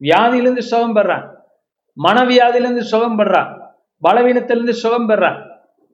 [0.00, 1.28] வியாதியிலிருந்து சுகம் பெறாங்க
[1.96, 3.58] மனவியாதியிலிருந்து சுகம் பெறாங்க
[4.02, 5.48] பலவீனத்திலிருந்து சுகம் பெறாங்க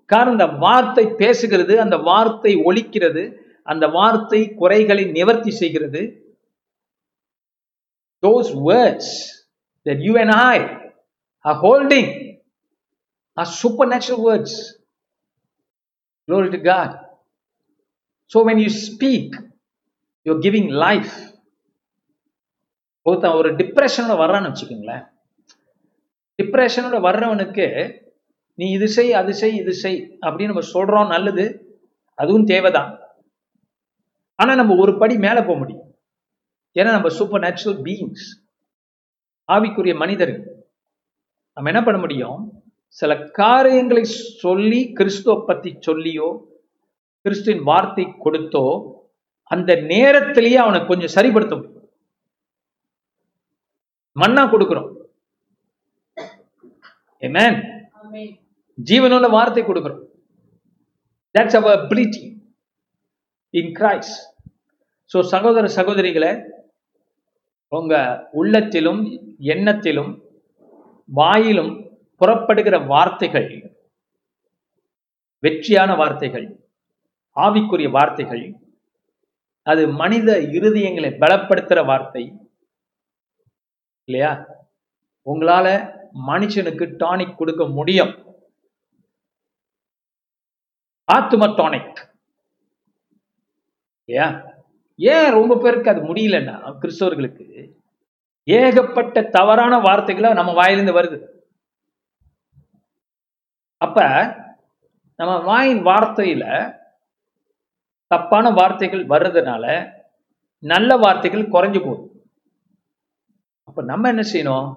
[0.05, 3.25] காரணம் அந்த வார்த்தை பேசுகிறது அந்த வார்த்தை ஒழிக்கிறது
[3.63, 6.03] அந்த வார்த்தை குறைகளை நிவர்த்தி செய்கிறது
[8.23, 9.07] those words
[9.87, 10.59] that you and I
[11.45, 12.39] are holding
[13.37, 14.79] are supernatural words.
[16.29, 17.06] Glory to God.
[18.27, 19.31] So when you speak,
[20.25, 21.13] you're giving life.
[23.03, 25.09] ஒருத்தன் ஒரு டிப்ரெஷனோட வர்றான்னு வச்சுக்கோங்களேன்.
[26.43, 27.99] டிப்ரெஷனோட வர்றவனுக்கு
[28.55, 31.77] நீ இது செய் அது செய் இது செய் அப்படின்னு நம்ம சொல்றோம் நல்லது
[32.15, 32.99] அதுவும் தேவைதான்.
[34.35, 35.95] ஆனா நம்ம ஒரு படி மேல போக முடியும்.
[36.75, 38.51] ஏன்னா நம்ம சூப்பர் நேச்சுரல் பீயிங்ஸ்
[39.53, 40.67] ஆவிக்குரிய மனிதர்கள்.
[41.55, 42.63] நம்ம என்ன பண்ண முடியும்?
[42.89, 46.55] சில காரியங்களை சொல்லி கிறிஸ்துவ பத்தி சொல்லியோ
[47.27, 48.65] கிறிஸ்துவின் வார்த்தை கொடுத்தோ
[49.55, 51.75] அந்த நேரத்திலேயே அவனை கொஞ்சம் சரிப்படுத்த முடியும்
[54.21, 54.91] மண்ணா கொடுக்கிறோம்.
[58.89, 60.03] ஜீவனுள்ள வார்த்தை கொடுக்கிறோம்.
[61.35, 62.23] That's our ability
[63.55, 64.19] in Christ
[65.13, 66.31] so சகோதர சகோதரிகளை
[67.73, 67.95] உங்க
[68.41, 69.03] உள்ளத்திலும்
[69.55, 70.13] எண்ணத்திலும்
[71.19, 71.73] வாயிலும்
[72.21, 73.49] புறப்படுகிற வார்த்தைகள்
[75.45, 76.47] வெற்றியான வார்த்தைகள்.
[77.37, 78.45] ஆவிக்குரிய வார்த்தைகள்
[79.63, 82.25] அது மனித இருதயங்களை பலப்படுத்துற வார்த்தை
[84.05, 84.47] இல்லையா?
[85.27, 85.67] உங்களால
[86.27, 88.13] மனுஷனுக்கு டானிக் கொடுக்க முடியும்.
[91.13, 91.99] ஆத்தும டானிக்
[94.05, 94.29] இல்லையா?
[94.97, 97.45] ஏன் ரொம்ப பேருக்கு அது முடியலன்னா கிறிஸ்தவர்களுக்கு?
[98.45, 101.19] ஏகப்பட்ட தவறான வார்த்தைகளை நம்ம வாயிலிருந்து வருது.
[103.77, 103.99] அப்ப
[105.17, 106.45] நம்ம வாயின் வார்த்தையில
[108.11, 109.65] தப்பான வார்த்தைகள் வர்றதுனால
[110.63, 112.05] நல்ல வார்த்தைகள் குறைஞ்சு போகுது.
[113.69, 114.69] அப்ப நம்ம என்ன செய்யணும்?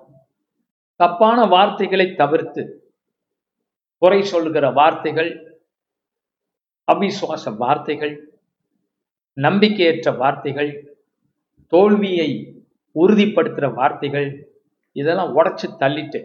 [1.00, 2.64] தப்பான வார்த்தைகளை தவிர்த்து
[4.02, 5.30] குறை சொல்லுகிற வார்த்தைகள்
[6.88, 8.14] அவிசுவாச வார்த்தைகள்
[9.38, 10.72] நம்பிக்கையற்ற வார்த்தைகள்
[11.72, 12.30] தோல்வியை
[12.96, 14.28] உறுதிப்படுத்துகிற வார்த்தைகள்
[14.96, 16.20] இதெல்லாம் உடைச்சு தள்ளிட்டு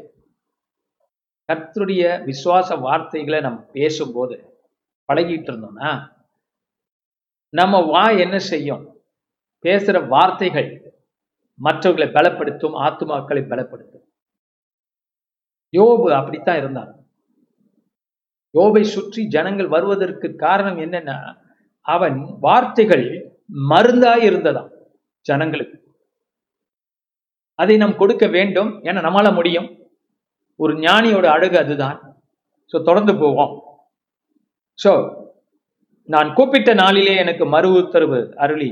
[1.49, 4.37] கர்த்தருடைய விசுவாச வார்த்தைகளை நம்ம பேசும்போது
[5.09, 5.91] பழகிட்டு இருந்தோம்னா
[7.55, 8.85] நம்ம வாய் என்ன செய்யும்?
[9.65, 10.71] பேசுற வார்த்தைகள்
[11.59, 14.05] மற்றவர்களை பலப்படுத்தும் ஆத்துமாக்களை பலப்படுத்தும்.
[15.75, 16.91] யோபு அப்படித்தான் இருந்தான்.
[18.55, 21.17] யோபை சுற்றி ஜனங்கள் வருவதற்கு காரணம் என்னன்னா
[21.87, 23.07] அவன் வார்த்தைகள்
[23.71, 24.71] மருந்தாய் இருந்ததாம்
[25.27, 25.77] ஜனங்களுக்கு.
[27.59, 29.69] அதை நாம் கொடுக்க வேண்டும் என நம்மால முடியும்.
[30.61, 31.99] ஒரு ஞானியோட அழகு அதுதான்.
[32.73, 33.53] ஸோ தொடர்ந்து போவோம்.
[34.79, 34.93] ஸோ
[36.13, 38.71] நான் கூப்பிட்ட நாளிலே எனக்கு மறு உத்தரவு அருளி.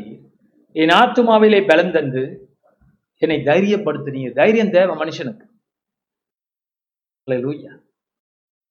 [0.83, 2.23] என் ஆத்துமாவிலே பலந்தந்து
[3.23, 5.47] என்னை தைரியப்படுத்தினீங்க தைரியம் தேவை மனுஷனுக்கு.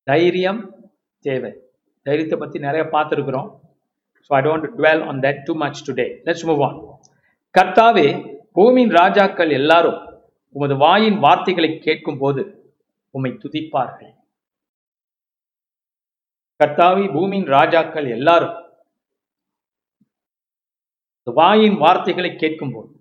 [0.10, 0.62] தைரியம்
[1.26, 1.52] தேவை.
[2.06, 3.50] தைரியத்தை பத்தி நிறைய பார்த்துருக்குறோம்.
[4.26, 6.78] So I don't dwell on that too much today let's move on
[7.56, 8.08] கர்த்தாவே
[8.58, 10.00] பூமியின் ராஜாக்கள் எல்லாரும்
[10.56, 12.42] உமது வாயின் வார்த்தைகளை கேட்கும் போது
[13.16, 14.14] உம்மை துதிப்பார்கள்.
[16.62, 18.58] கர்த்தாவி பூமியின் ராஜாக்கள் எல்லாரும்
[21.28, 22.92] வாயின் வார்த்தைகளை கேட்கும்போது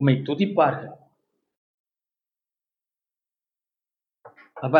[0.00, 0.94] உம்மை துதிப்பார்கள்.
[4.64, 4.76] அப்ப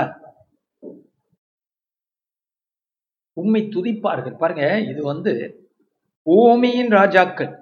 [3.32, 4.36] உண்மை துதிப்பார்கள்.
[4.42, 5.32] பாருங்க இது வந்து
[6.22, 7.52] பூமியின் ராஜாக்கள்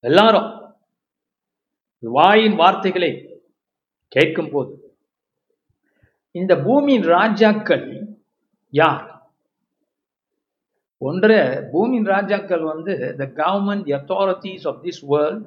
[0.00, 0.48] எல்லாரும்
[2.02, 3.12] வாயின் வார்த்தைகளை
[4.08, 4.72] கேட்கும் போது
[6.34, 8.16] இந்த பூமியின் ராஜாக்கள்
[8.72, 9.04] யார்?
[10.98, 15.44] ஒன்று பூமியின் ராஜாக்கள் வந்து the government authorities of this world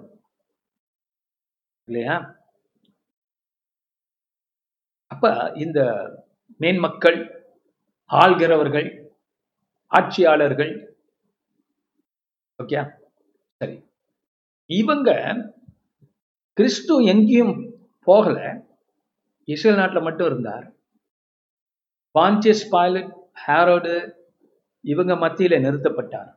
[1.88, 2.15] இல்லையா?
[5.08, 5.80] அப்ப இந்த
[6.58, 7.19] மேன்மக்கள்
[8.10, 8.89] ஆள்கிறவர்கள்
[9.88, 10.73] ஆட்சியாளர்கள்
[12.63, 12.82] ஓகே
[13.62, 13.76] சரி.
[14.65, 15.10] இவங்க
[16.54, 17.56] கிறிஸ்து எங்கேயும்
[18.04, 18.38] போகல.
[19.43, 20.65] இஸ்ரேல் நாட்டில் மட்டும் இருந்தார்.
[22.17, 23.12] பான்சியஸ் பைலட்
[23.47, 24.13] ஹேரோடு
[24.82, 26.30] இவங்க மத்தியில நிறுத்தப்பட்டார்.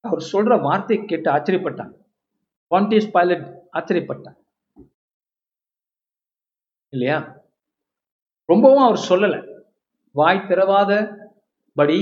[0.00, 1.92] அவர் சொல்ற வார்த்தை கேட்டு ஆச்சரியப்பட்டான்
[2.70, 4.36] பான்டியஸ் பைலட் ஆச்சரியப்பட்டான்
[6.92, 7.18] இல்லையா?
[8.44, 9.38] ரொம்பவும் அவர் சொல்லலை.
[10.10, 11.98] வாய் திறவாதபடி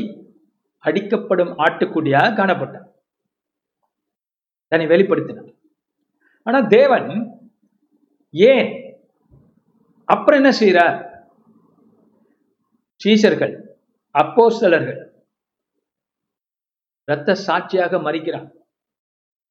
[0.84, 2.88] அடிக்கப்படும் ஆட்டுக்குடியாக காணப்பட்டார்.
[4.68, 5.50] தன்னை வெளிப்படுத்தினார்.
[6.46, 7.08] ஆனா தேவன்
[8.34, 8.68] ஏன்
[10.04, 10.98] அப்புறம் என்ன செய்யறார்
[13.02, 13.54] சீசர்கள்
[14.14, 15.00] அப்போஸ்தலர்கள்
[17.08, 18.48] இரத்த சாட்சியாக மறிக்கிறார்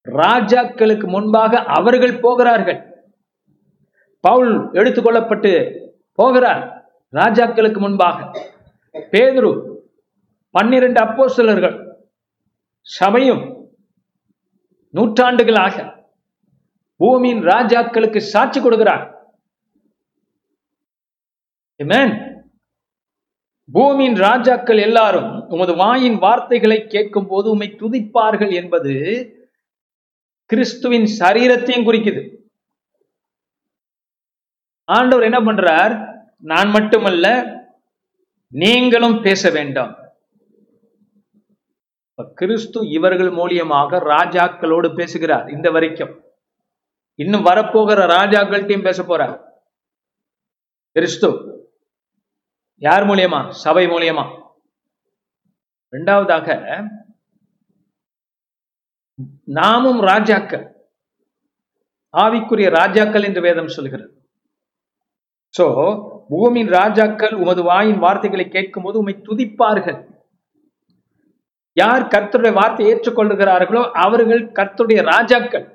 [0.06, 2.80] ராஜாக்களுக்கு முன்பாக அவர்கள் போகிறார்கள்.
[4.24, 5.52] பவுல் எடுத்துக்கொள்ளப்பட்டு
[6.20, 6.64] போகிறார்
[7.14, 8.18] ராஜாக்களுக்கு முன்பாக.
[9.14, 9.52] பேதுரு
[10.56, 11.76] பன்னிரண்டு அப்போஸ்தலர்கள்
[12.88, 13.44] சபையும்
[14.94, 15.76] நூற்றாண்டுகளாக
[17.00, 19.06] பூமியின் ராஜாக்களுக்கு சாட்சி கொடுக்கிறார்.
[23.66, 28.94] பூமியின் ராஜாக்கள் எல்லாரும் உமது வாயின் வார்த்தைகளை கேட்கும் போது உம்மை துதிப்பார்கள் என்பது
[30.46, 32.36] கிறிஸ்துவின் சரீரத்தையும் குறிக்குது.
[34.84, 36.24] ஆண்டவர் என்ன பண்றார்?
[36.38, 37.28] நான் மட்டுமல்ல
[38.48, 40.00] நீங்களும் பேச வேண்டாம்.
[42.36, 46.24] கிறிஸ்து இவர்கள் மூலியமாக ராஜாக்களோடு பேசுகிறார் இந்த வரைக்கும்.
[47.16, 49.42] இன்னும் வரப்போகிற ராஜாக்கள்கிட்டையும் பேச போறார்.
[50.92, 51.30] கிறிஸ்து
[52.82, 53.40] யார் மூலியமா?
[53.64, 54.26] சபை மூலியமா.
[55.94, 56.48] இரண்டாவதாக
[59.58, 60.66] நாமும் ராஜாக்கள்.
[62.14, 64.06] ஆவிக்குரிய ராஜாக்கள் என்று வேதம் சொல்கிறது.
[65.58, 65.66] சோ
[66.32, 70.00] பூமியின் ராஜாக்கள் உமது வாயின் வார்த்தைகளை கேட்கும் போது உண்மை துதிப்பார்கள்.
[71.78, 75.66] யார் கர்த்தருடைய வார்த்தை ஏற்றுக்கொள்ளுகிறார்களோ அவர்கள் கர்த்தருடைய ராஜாக்கள்.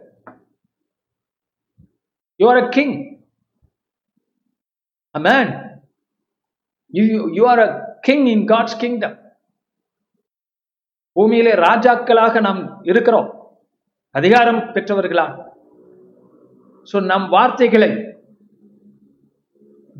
[2.40, 2.96] You're a king
[5.14, 5.52] a man
[6.96, 9.24] you you are a king in God's kingdom
[11.12, 13.58] பூமியிலே ராஜாக்களாக நாம் இருக்கிறோம்.
[14.10, 15.52] அதிகாரம் பெற்றவர்களா?
[16.92, 17.90] சோ நம் வார்த்தைகளை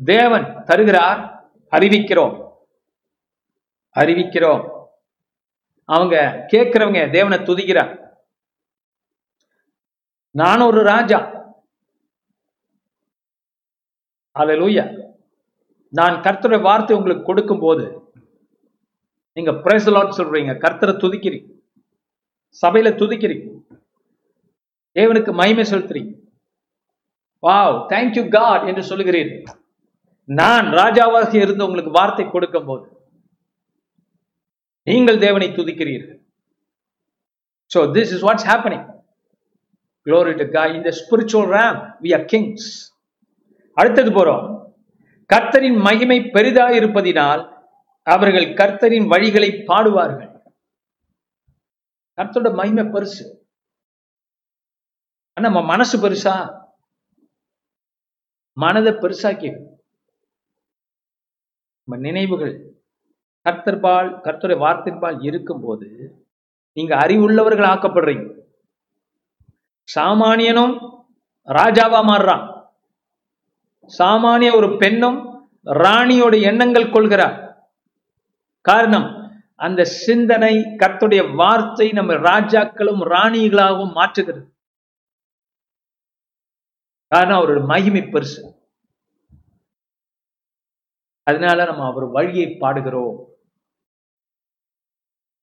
[0.05, 2.51] தேவன் தருகிறார் அறிவிக்கிறோம்.
[3.99, 4.85] அறிவிக்கிறோம்.
[5.85, 8.11] அவங்க கேட்கிறவங்க தேவனை துதிக்கிறார்.
[10.31, 11.19] நான் ஒரு ராஜா.
[14.39, 14.96] அல்லேலூயா
[15.89, 18.11] நான் கர்த்தருடைய வார்த்தை உங்களுக்கு கொடுக்கும் போது
[19.33, 20.53] நீங்க பிரேசலான்னு சொல்றீங்க.
[20.63, 21.49] கர்த்தரை துதிக்கிறீங்க.
[22.61, 23.47] சபையில துதிக்கிறீங்க.
[24.95, 26.13] தேவனுக்கு மகிமை செலுத்துறீங்க.
[27.41, 29.57] வாவ் தேங்க்யூ காட் என்று சொல்லுகிறீர்கள்
[30.23, 32.87] நான் ராஜாவாக இருந்து உங்களுக்கு வார்த்தை கொடுக்கும் போது
[34.83, 36.19] நீங்கள் தேவனை துதிக்கிறீர்கள்.
[37.73, 38.95] So this is what's happening
[40.07, 40.69] Glory to God.
[40.75, 42.67] இந்த spiritual realm we are kings
[43.73, 44.66] அடுத்தது போறோம்.
[45.33, 47.55] கர்த்தரின் மகிமை பெரிதாயிருப்பதினால்
[48.03, 50.41] அவர்கள் கர்த்தரின் வழிகளை பாடுவார்கள்.
[52.17, 53.25] கர்த்தரோட மகிமை பெருசு.
[55.33, 56.65] ஆனா நம்ம மனசு பெருசா?
[58.53, 59.49] மனதை பெருசாக்கி
[61.83, 62.75] நம்ம நினைவுகள்
[63.49, 65.89] கர்த்தர்பால் கர்த்தருடைய வார்த்தைப்பால் இருக்கும்போது
[66.73, 68.45] நீங்க அறிவுள்ளவர்கள் ஆக்கப்படுறீங்க
[69.95, 70.73] சாமானியனும்
[71.45, 72.56] ராஜாவா மாறுறான்.
[73.97, 77.69] சாமானிய ஒரு பெண்ணும் ராணியோட எண்ணங்கள் கொள்கிறார்.
[78.61, 84.55] காரணம் அந்த சிந்தனை கத்துடைய வார்த்தை நம்ம ராஜாக்களும் ராணிகளாகவும் மாற்றுகிறது.
[87.07, 88.55] காரணம் அவரோட மகிமை பெருசு.
[91.23, 93.15] அதனால நம்ம அவர் வழியை பாடுகிறோம்.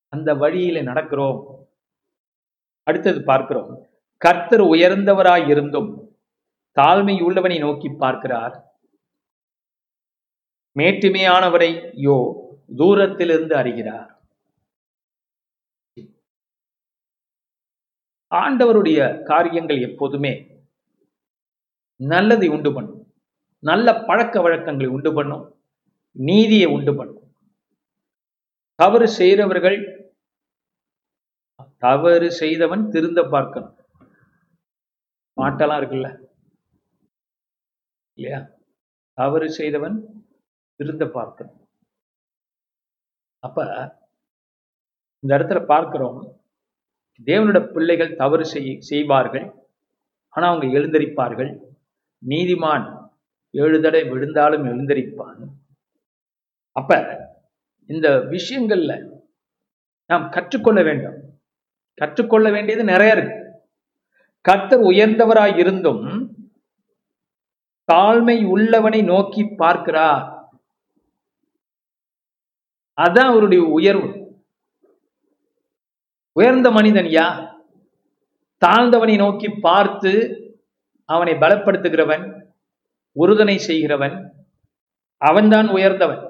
[0.08, 1.44] அந்த வழியில நடக்கிறோம்.
[2.82, 3.88] அடுத்தது பார்க்கிறோம்.
[4.16, 6.03] கர்த்தர் உயர்ந்தவராய் இருந்தும்
[6.78, 8.54] தாழ்மை உள்ளவனை நோக்கி பார்க்கிறார்.
[10.78, 11.70] மேட்டுமையானவரை
[12.06, 12.16] யோ
[12.80, 14.10] தூரத்திலிருந்து அறிகிறார்.
[18.32, 20.32] ஆண்டவருடைய காரியங்கள் எப்போதுமே
[22.00, 23.02] நல்லதை உண்டு பண்ணும்.
[23.68, 25.44] நல்ல பழக்க வழக்கங்களை உண்டு பண்ணும்.
[26.16, 27.20] நீதியை உண்டு பண்ணும்.
[28.78, 29.78] தவறு செய்கிறவர்கள்
[31.84, 33.74] தவறு செய்தவன் திருந்த பார்க்கணும்.
[35.40, 36.08] பாட்டெல்லாம் இருக்குல்ல?
[38.18, 38.40] இல்லையா?
[39.18, 39.96] தவறு செய்தவன்
[40.80, 41.60] திருந்த பார்க்கணும்.
[43.38, 43.58] அப்ப
[45.22, 46.20] இந்த இடத்துல பார்க்கிறோம்
[47.24, 49.46] தேவனோட பிள்ளைகள் தவறு செய் செய்வார்கள்
[50.28, 51.50] ஆனா அவங்க எழுந்தரிப்பார்கள்.
[52.22, 52.86] நீதிமான்
[53.50, 53.78] ஏழு
[54.12, 55.42] விழுந்தாலும் எழுந்தரிப்பான்.
[56.76, 56.92] அப்ப
[57.90, 58.92] இந்த விஷயங்கள்ல
[60.06, 61.18] நாம் கற்றுக்கொள்ள வேண்டும்.
[61.94, 63.40] கற்றுக்கொள்ள வேண்டியது நிறைய இருக்கு.
[64.40, 66.04] கர்த்தர் உயர்ந்தவராய் இருந்தும்
[67.92, 70.24] தாழ்மை உள்ளவனை நோக்கி பார்க்கிறார்.
[72.98, 74.08] அதான் அவருடைய உயர்வு.
[76.32, 77.26] உயர்ந்த மனிதன் யா
[78.64, 80.12] தாழ்ந்தவனை நோக்கி பார்த்து
[81.04, 82.24] அவனை பலப்படுத்துகிறவன்
[83.16, 84.16] உறுதுணை செய்கிறவன்
[85.16, 86.22] அவன்தான் உயர்ந்தவன்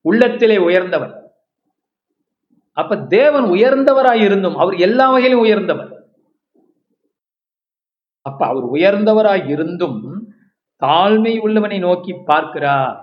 [0.00, 1.14] உள்ளத்திலே உயர்ந்தவன்.
[2.72, 5.92] அப்ப தேவன் உயர்ந்தவராய் இருந்தும் அவர் எல்லா வகையிலும் உயர்ந்தவர்.
[8.22, 10.07] அப்ப அவர் உயர்ந்தவராய் இருந்தும்
[10.82, 12.98] தாழ்மை உள்ளவனை நோக்கி பார்க்கிறார்.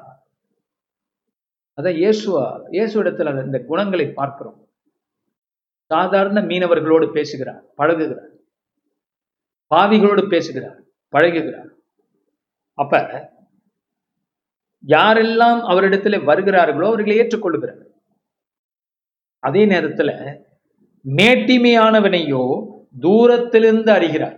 [1.78, 4.60] அதான் இயேசுவா இயேசு இடத்துல இந்த குணங்களை பார்க்கிறோம்.
[5.92, 8.34] சாதாரண மீனவர்களோடு பேசுகிறார் பழகுகிறார்.
[9.72, 10.80] பாவிகளோடு பேசுகிறார்
[11.14, 11.72] பழகுகிறார்.
[12.74, 12.94] அப்ப
[14.84, 17.84] யாரெல்லாம் அவரிடத்துல வருகிறார்களோ அவர்களை ஏற்றுக்கொள்கிறார்.
[19.40, 20.10] அதே நேரத்துல
[21.06, 22.44] மேட்டிமையானவனையோ
[23.00, 24.38] தூரத்திலிருந்து அறிகிறார்.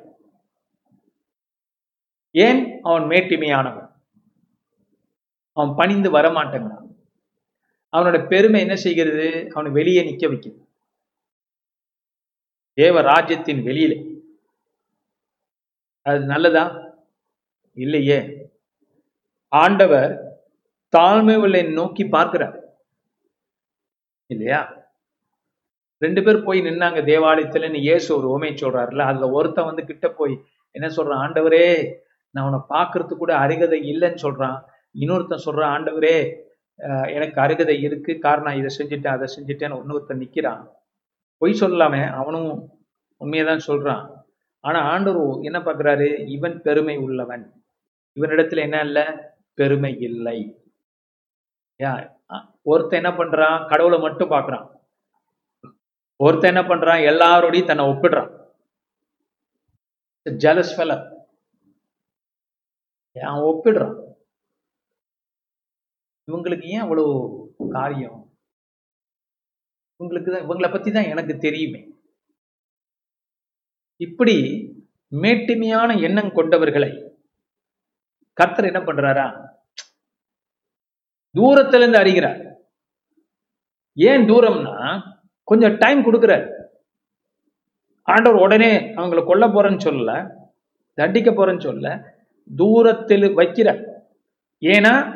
[2.46, 3.90] ஏன் அவன் மேட்டிமையானவன்?
[5.58, 6.86] அவன் பணிந்து வரமாட்டேங்கிறான்
[7.94, 9.28] அவனோட பெருமை என்ன செய்கிறது?
[9.54, 10.66] அவனை வெளியே நிக்க வைக்கிறது.
[12.74, 13.94] தேவ ராஜ்யத்தின் வெளியில.
[16.02, 16.66] அது நல்லதா?
[17.74, 18.20] இல்லையே.
[19.52, 20.12] ஆண்டவர்
[20.98, 22.58] தாழ்மை உள்ள நோக்கி பார்க்கிறார்.
[24.26, 24.62] இல்லையா?
[25.98, 27.74] ரெண்டு பேர் போய் நின்னாங்க தேவாலயத்துல.
[27.74, 30.36] இயேசு ஒரு உமை சொல்றாருல அதுல ஒருத்தன் வந்து கிட்ட போய்
[30.72, 31.22] என்ன சொல்றான்?
[31.26, 31.68] ஆண்டவரே
[32.32, 34.58] நான் உன்னை பார்க்கறதுக்கு கூட அருகதை இல்லைன்னு சொல்றான்.
[35.00, 36.18] இன்னொருத்தன் சொல்றான் ஆண்டவரே
[37.16, 38.20] எனக்கு அருகதை இருக்கு.
[38.20, 40.62] காரணம் இதை செஞ்சுட்டேன் அதை செஞ்சுட்டேன்னு இன்னொருத்தன் நிக்கிறான்.
[41.38, 42.52] பொய் சொல்லலாமே அவனும்
[43.22, 44.04] உண்மையதான் சொல்றான்.
[44.60, 46.08] ஆனா ஆண்டவர் என்ன பார்க்குறாரு?
[46.28, 47.44] இவன் பெருமை உள்ளவன்.
[48.18, 49.04] இவனிடத்துல என்ன இல்லை?
[49.54, 50.38] பெருமை இல்லை.
[51.80, 51.92] யா
[52.62, 53.68] ஒருத்தன் என்ன பண்றான்?
[53.68, 54.66] கடவுளை மட்டும் பார்க்குறான்.
[56.20, 57.02] ஒருத்தன் என்ன பண்றான்?
[57.12, 58.32] எல்லாரோடையும் தன்னை ஒப்பிடுறான்.
[60.26, 61.04] ஜலஸ் ஃபெலர்
[63.20, 63.96] அவன் ஒப்பிடுறான்.
[66.28, 67.12] இவங்களுக்கு ஏன் அவ்வளவு
[67.72, 68.18] காரியம்?
[70.00, 71.82] இவங்களுக்கு தான் இவங்களை பத்தி தான் எனக்கு தெரியுமே.
[74.02, 74.36] இப்படி
[75.12, 76.92] மேட்டிமையான எண்ணம் கொண்டவர்களை
[78.34, 79.26] கர்த்தர் என்ன பண்றாரா?
[81.36, 82.42] தூரத்துல இருந்து அறிகிறார்.
[83.94, 84.76] ஏன் தூரம்னா
[85.44, 86.46] கொஞ்சம் டைம் கொடுக்குறார்.
[88.08, 90.12] ஆண்டவர் உடனே அவங்கள கொல்ல போறேன்னு சொல்லல
[90.94, 91.88] தண்டிக்க போறேன்னு சொல்ல
[92.56, 93.84] தூரத்தில் வைக்கிற.
[94.62, 95.16] ஏன்னா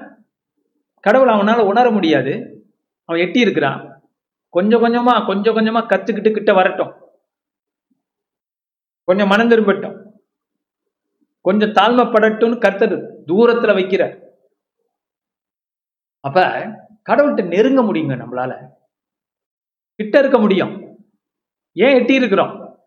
[0.99, 2.63] கடவுள் அவனால உணர முடியாது.
[3.05, 4.09] அவன் எட்டி இருக்கிறான்
[4.49, 6.93] கொஞ்சம் கொஞ்சமா கொஞ்சம் கொஞ்சமா கத்துக்கிட்டு கிட்ட வரட்டும்.
[9.03, 10.03] கொஞ்சம் மனம் திரும்பட்டும்.
[11.41, 14.19] கொஞ்சம் தாழ்மைப்படட்டும்னு கர்த்தர் தூரத்துல வைக்கிற
[16.19, 16.41] அப்ப
[17.09, 18.67] கடவுள்கிட்ட நெருங்க முடியுங்க நம்மளால.
[19.95, 20.97] கிட்ட இருக்க முடியும்.
[21.73, 22.79] ஏன் எட்டி இருக்கிறோம்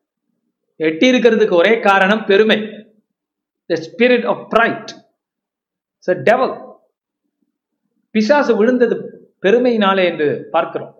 [0.76, 2.83] எட்டி இருக்கிறதுக்கு ஒரே காரணம் பெருமை.
[3.66, 4.90] The spirit of pride
[6.30, 6.54] devil
[8.14, 8.96] பிசாசு விழுந்தது
[9.42, 10.92] பெருமையினாலே என்று பார்க்கிறோம்.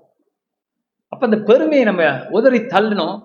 [1.12, 2.04] அப்ப அந்த பெருமையை நம்ம
[2.36, 3.16] உதறி தள்ளணும்.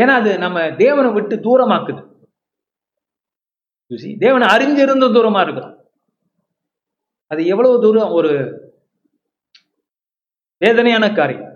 [0.00, 2.02] ஏன்னா அது நம்ம தேவனை விட்டு தூரமாக்குது.
[4.24, 5.76] தேவனை அறிஞ்சிருந்து தூரமா இருக்கிறோம்.
[7.26, 8.32] அது எவ்வளவு தூரம் ஒரு
[10.64, 11.48] வேதனையான காரியம்.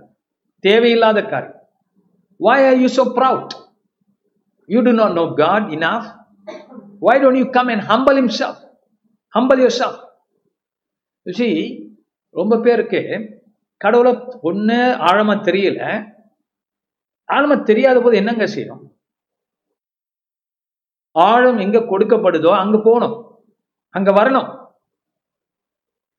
[0.66, 1.60] தேவையில்லாத காரியம்.
[2.46, 3.54] Why are you so proud
[4.74, 6.08] you do not know God enough
[7.00, 8.56] why don't you come and humble himself?
[9.34, 9.96] Humble yourself.
[11.26, 11.54] You see
[12.30, 13.00] ரொம்ப பேருக்கு
[13.76, 14.76] கடவுளை ஒன்று
[15.08, 15.80] ஆழமா தெரியல.
[17.32, 18.84] ஆழமா தெரியாத போது என்னங்க செய்யணும்
[21.12, 23.16] ஆழம் எங்க கொடுக்கப்படுதோ அங்க போகணும்.
[23.96, 24.48] அங்க வரணும்.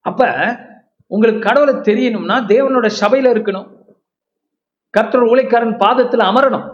[0.10, 0.22] அப்ப
[1.08, 3.68] உங்களுக்கு கடவுளை தெரியணும்னா தேவனோட சபையில இருக்கணும்.
[4.90, 6.68] கர்த்தர் உழைக்காரன் பாதத்துல அமரணும்.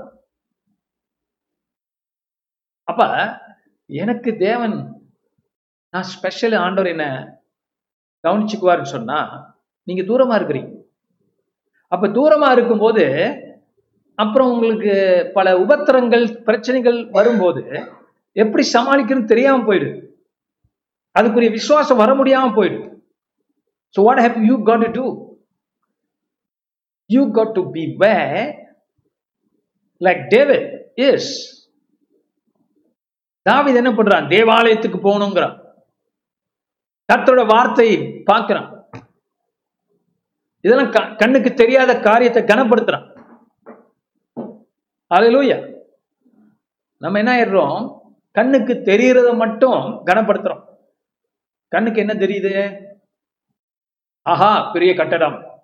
[2.84, 3.02] அப்ப
[4.02, 4.76] எனக்கு தேவன்
[5.94, 7.06] நான் ஸ்பெஷல் ஆண்டவர் என்ன
[8.24, 9.18] கவனிச்சுக்குவாருன்னு சொன்னா
[9.88, 10.72] நீங்க தூரமா இருக்கிறீங்க.
[11.92, 13.04] அப்ப தூரமா இருக்கும்போது
[14.20, 14.94] அப்புறம் உங்களுக்கு
[15.34, 17.62] பல உபத்திரங்கள் பிரச்சனைகள் வரும்போது
[18.36, 20.00] எப்படி சமாளிக்கணும்னு தெரியாம போயிடுது
[21.16, 22.88] அதுக்குரிய விசுவாசம் வர முடியாம போயிடுது
[23.96, 25.06] so what have you got to do
[27.10, 28.14] you got to be way
[30.02, 30.68] like David
[31.10, 31.32] is
[33.50, 34.28] தாவித என்ன பண்றான்?
[34.28, 35.62] தேவாலயத்துக்கு போகணுங்கிறான்.
[37.14, 38.90] கர்த்தரோட வார்த்தையை பார்க்கிறான்.
[40.62, 43.22] இதெல்லாம் க- கண்ணுக்கு தெரியாத காரியத்தை கனப்படுத்துறான்.
[45.16, 45.82] அலையிலூயா
[46.98, 48.02] நம்ம என்ன ஆயிடுறோம்?
[48.32, 50.64] கண்ணுக்கு தெரியறத மட்டும் கனப்படுத்துறோம்.
[51.68, 52.84] கண்ணுக்கு என்ன தெரியுது?
[54.22, 55.62] ஆஹா பெரிய கட்டடம்.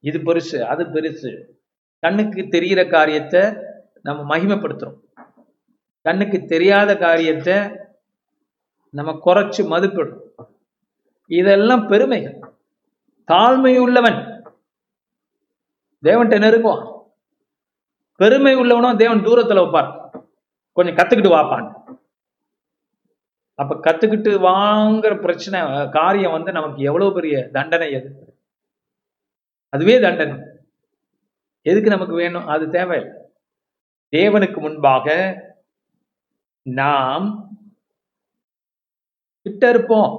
[0.00, 1.44] இது பெருசு அது பெருசு.
[1.98, 3.54] கண்ணுக்கு தெரிகிற காரியத்தை
[4.02, 5.04] நம்ம மகிமைப்படுத்துறோம்.
[6.06, 7.56] கண்ணுக்கு தெரியாத காரியத்தை
[8.96, 10.22] நம்ம குறைச்சு மதிப்பிடும்
[11.30, 12.36] இதெல்லாம் பெருமைகள்.
[13.28, 14.18] தாழ்மை உள்ளவன்
[16.02, 16.84] தேவன்கிட்ட நெருங்குவான்
[18.20, 19.90] பெருமை உள்ளவனும் தேவன் தூரத்துல வைப்பார்.
[20.72, 21.66] கொஞ்சம் கத்துக்கிட்டு வாப்பான்
[23.60, 28.10] அப்ப கத்துக்கிட்டு வாங்குற பிரச்சனை காரியம் வந்து நமக்கு எவ்வளவு பெரிய தண்டனை எது?
[29.72, 30.36] அதுவே தண்டனை.
[31.62, 32.46] எதுக்கு நமக்கு வேணும்?
[32.54, 32.98] அது தேவை
[34.16, 35.06] தேவனுக்கு முன்பாக
[36.68, 37.50] நாம்
[39.42, 40.12] கிட்ட இருப்போம்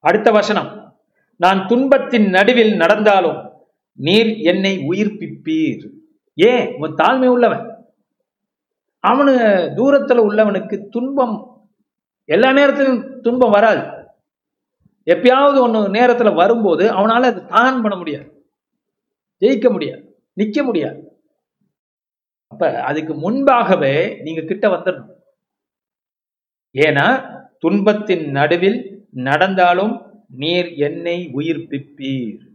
[0.00, 0.96] அடுத்த வசனம்.
[1.36, 3.52] நான் துன்பத்தின் நடுவில் நடந்தாலும்
[3.92, 5.90] நீர் என்னை உயிர்ப்பிப்பீர்.
[6.34, 7.86] ஏன் உன் தாழ்மை உள்ளவன்.
[9.06, 9.34] அவனு
[9.76, 11.64] தூரத்துல உள்ளவனுக்கு துன்பம்
[12.24, 14.08] எல்லா நேரத்திலும் துன்பம் வராது.
[15.04, 18.50] எப்பயாவது ஒன்று நேரத்துல வரும்போது அவனால அது தான் பண்ண முடியாது.
[19.40, 20.20] ஜெயிக்க முடியாது.
[20.32, 21.20] நிற்க முடியாது.
[22.48, 25.15] அப்ப அதுக்கு முன்பாகவே நீங்க கிட்ட வந்துடணும்
[26.76, 27.08] ஏன்னா
[27.58, 32.48] துன்பத்தின் நடுவில் நடந்தாலும் நீர் என்னை உயிர்ப்பிப்பீர்.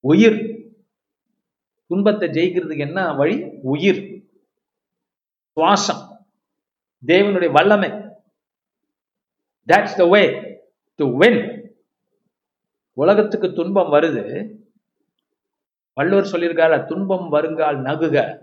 [0.00, 0.38] உயிர்.
[1.86, 3.44] துன்பத்தை ஜெயிக்கிறதுக்கு என்ன வழி?
[3.62, 4.24] உயிர்.
[5.56, 6.02] சுவாசம்.
[7.06, 7.90] தேவனுடைய வல்லமை.
[9.66, 10.22] That's the way
[10.94, 11.72] to win
[12.92, 14.54] உலகத்துக்கு துன்பம் வருது.
[15.94, 18.38] வள்ளுவர் சொல்லியிருக்கார துன்பம் வருங்கால் நகுக.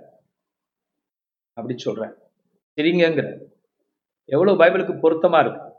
[1.53, 2.13] அப்படி சொல்றேன்.
[2.75, 3.55] சரிங்கிற
[4.27, 5.71] எவ்வளவு பைபிளுக்கு பொருத்தமா இருக்கு?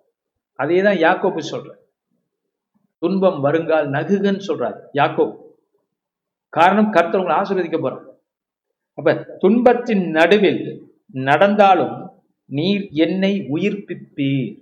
[0.54, 1.76] அதே தான் யாக்கோப்பு சொல்றேன்
[2.98, 5.36] துன்பம் வருங்கால் நகுகன்னு சொல்றாரு யாக்கோப்.
[6.48, 8.06] காரணம் கர்த்தர் உங்களை ஆசீர்வதிக்க போறார்.
[8.94, 14.60] அப்ப துன்பத்தின் நடுவில் நடந்தாலும் நீர் என்னை உயிர்ப்பிப்பீர்.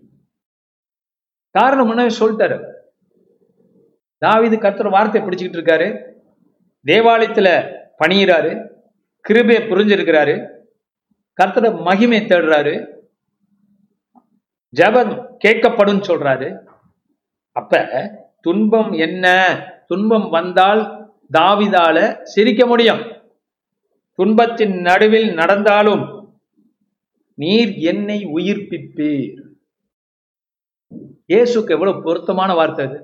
[1.50, 2.72] காரணம் என்ன சொல்லிட்டாரு.
[4.18, 6.12] தாவீது கர்த்தர் வார்த்தை பிடிச்சிக்கிட்டு இருக்காரு.
[6.86, 8.68] தேவாலயத்துல பணியிறாரு.
[9.20, 10.50] கிருபையை புரிஞ்சிருக்கிறாரு.
[11.42, 12.95] கர்த்தர மகிமை தேடுறாரு.
[14.78, 15.12] ஜெபம்
[15.44, 16.48] கேட்கப்படும் சொல்றாரு.
[17.56, 17.82] அப்ப
[18.40, 19.26] துன்பம் என்ன?
[19.86, 20.82] துன்பம் வந்தால்
[21.38, 21.96] தாவிதால
[22.34, 23.02] சிரிக்க முடியும்.
[24.18, 26.04] துன்பத்தின் நடுவில் நடந்தாலும்
[27.38, 29.42] நீர் என்னை உயிர்ப்பிப்பீர்.
[31.32, 32.98] இயேசுக்கு எவ்வளவு பொருத்தமான வார்த்தை அது.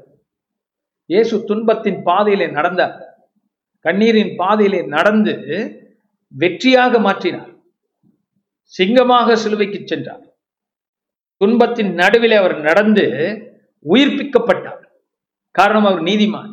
[1.11, 2.97] இயேசு துன்பத்தின் பாதையிலே நடந்தார்
[3.85, 5.33] கண்ணீரின் பாதையிலே நடந்து
[6.39, 7.51] வெற்றியாக மாற்றினார்.
[8.73, 10.25] சிங்கமாக சிலுவைக்கு சென்றார்.
[11.43, 13.05] துன்பத்தின் நடுவிலே அவர் நடந்து
[13.85, 14.83] உயிர்ப்பிக்கப்பட்டார்.
[15.51, 16.53] காரணம் அவர் நீதிமான்.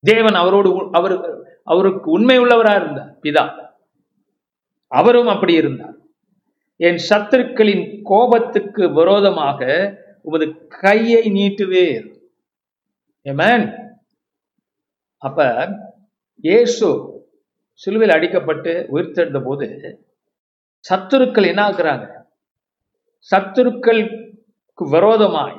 [0.00, 1.14] தேவன் அவரோடு அவர்
[1.62, 3.44] அவருக்கு உண்மை உள்ளவராக இருந்தார் பிதா.
[4.86, 5.96] அவரும் அப்படி இருந்தார்.
[6.76, 9.60] என் சத்துருக்களின் கோபத்துக்கு விரோதமாக
[10.22, 12.06] உமது கையை நீட்டுவேர்
[13.26, 13.66] ஏமேன்
[15.22, 15.38] அப்ப
[16.40, 16.88] இயேசு
[17.72, 19.66] சிலுவையில் அடிக்கப்பட்டு உயிர்த்தெழுந்த போது
[20.84, 22.06] சத்துருக்கள் என்ன ஆகுறாங்க
[23.22, 25.56] சத்துருக்களுக்கு விரோதமாய்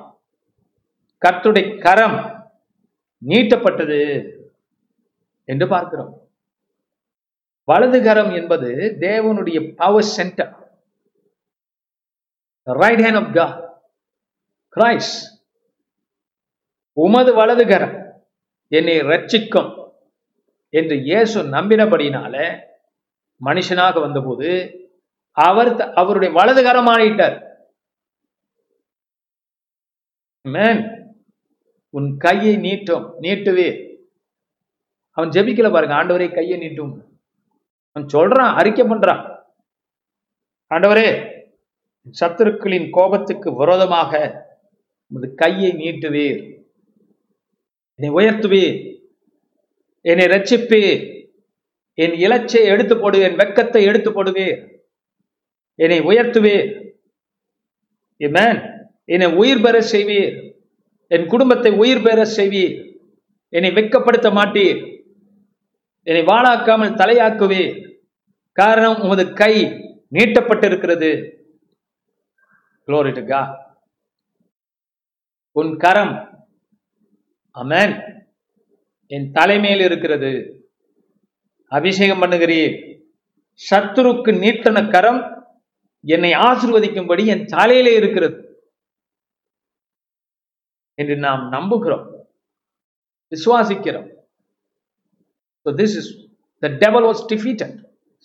[1.25, 2.45] கர்த்துடைய கரம்
[3.21, 3.99] நீட்டப்பட்டது
[5.45, 6.27] என்று பார்க்கிறோம்.
[7.67, 10.53] வலது கரம் என்பது தேவனுடைய power centre
[12.67, 13.57] right hand of God
[14.69, 15.11] Christ
[16.97, 17.95] உமது வலது கரம்
[18.67, 19.69] என்னை ரட்சிக்கும்
[20.69, 22.35] என்று இயேசு நம்பினபடினால
[23.41, 24.49] மனுஷனாக வந்தபோது
[25.37, 27.37] அவர் அவருடைய வலது கரம் ஆணிட்டார்
[30.41, 30.97] மேன்
[31.89, 33.97] உன் கையை நீட்டும் நீட்டுவே.
[35.11, 37.01] அவன் ஜெபிக்கல பாருங்க ஆண்டவரே கையை நீட்டும்.
[37.91, 39.39] அவன் சொல்றான் அறிக்கை பண்றான்.
[40.69, 41.37] ஆண்டவரே
[42.19, 44.11] சத்துருக்களின் கோபத்துக்கு விரோதமாக
[45.07, 46.61] உமது கையை நீட்டுவீர்.
[47.95, 49.01] என்னை உயர்த்துவீர்.
[50.01, 51.17] என்னை ரட்சிப்பீர்.
[51.93, 54.81] என் இலச்சை எடுத்து போடுவேன் வெக்கத்தை எடுத்து போடுவீர்.
[55.75, 56.93] என்னை உயர்த்துவீர்.
[58.17, 58.78] மேன்
[59.13, 60.35] என்னை உயிர் பெற செய்வீர்.
[61.07, 62.75] என் குடும்பத்தை உயிர் பெற செய்வீர்.
[63.49, 64.81] என்னை வெட்கப்படுத்த மாட்டீர்.
[66.03, 67.73] என்னை வாழாக்காமல் தலையாக்குவீர்.
[68.51, 69.53] காரணம் உமது கை
[70.13, 71.11] நீட்டப்பட்டிருக்கிறது.
[72.87, 73.41] குளோரிட்டுக்கா
[75.51, 76.13] உன் கரம்
[77.55, 77.95] அமேன்
[79.07, 80.31] என் தலைமையில் இருக்கிறது.
[81.65, 82.75] அபிஷேகம் பண்ணுகிறீர்.
[83.69, 85.21] சத்துருக்கு நீட்டன கரம்
[86.01, 88.37] என்னை ஆசிர்வதிக்கும்படி என் தலையிலே இருக்கிறது.
[91.01, 92.05] என்று நாம் நம்புகிறோம்.
[93.33, 94.09] விசுவாசிக்கிறோம்.
[95.63, 96.07] So this is
[96.63, 97.71] the devil was defeated.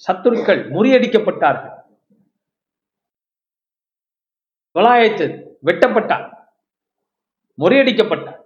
[0.06, 1.74] சத்துருக்கள் முறியடிக்கப்பட்டார்கள்.
[4.74, 5.26] கொலாயத்து
[5.66, 6.26] வெட்டப்பட்டார்.
[7.58, 8.40] முறியடிக்கப்பட்டார்.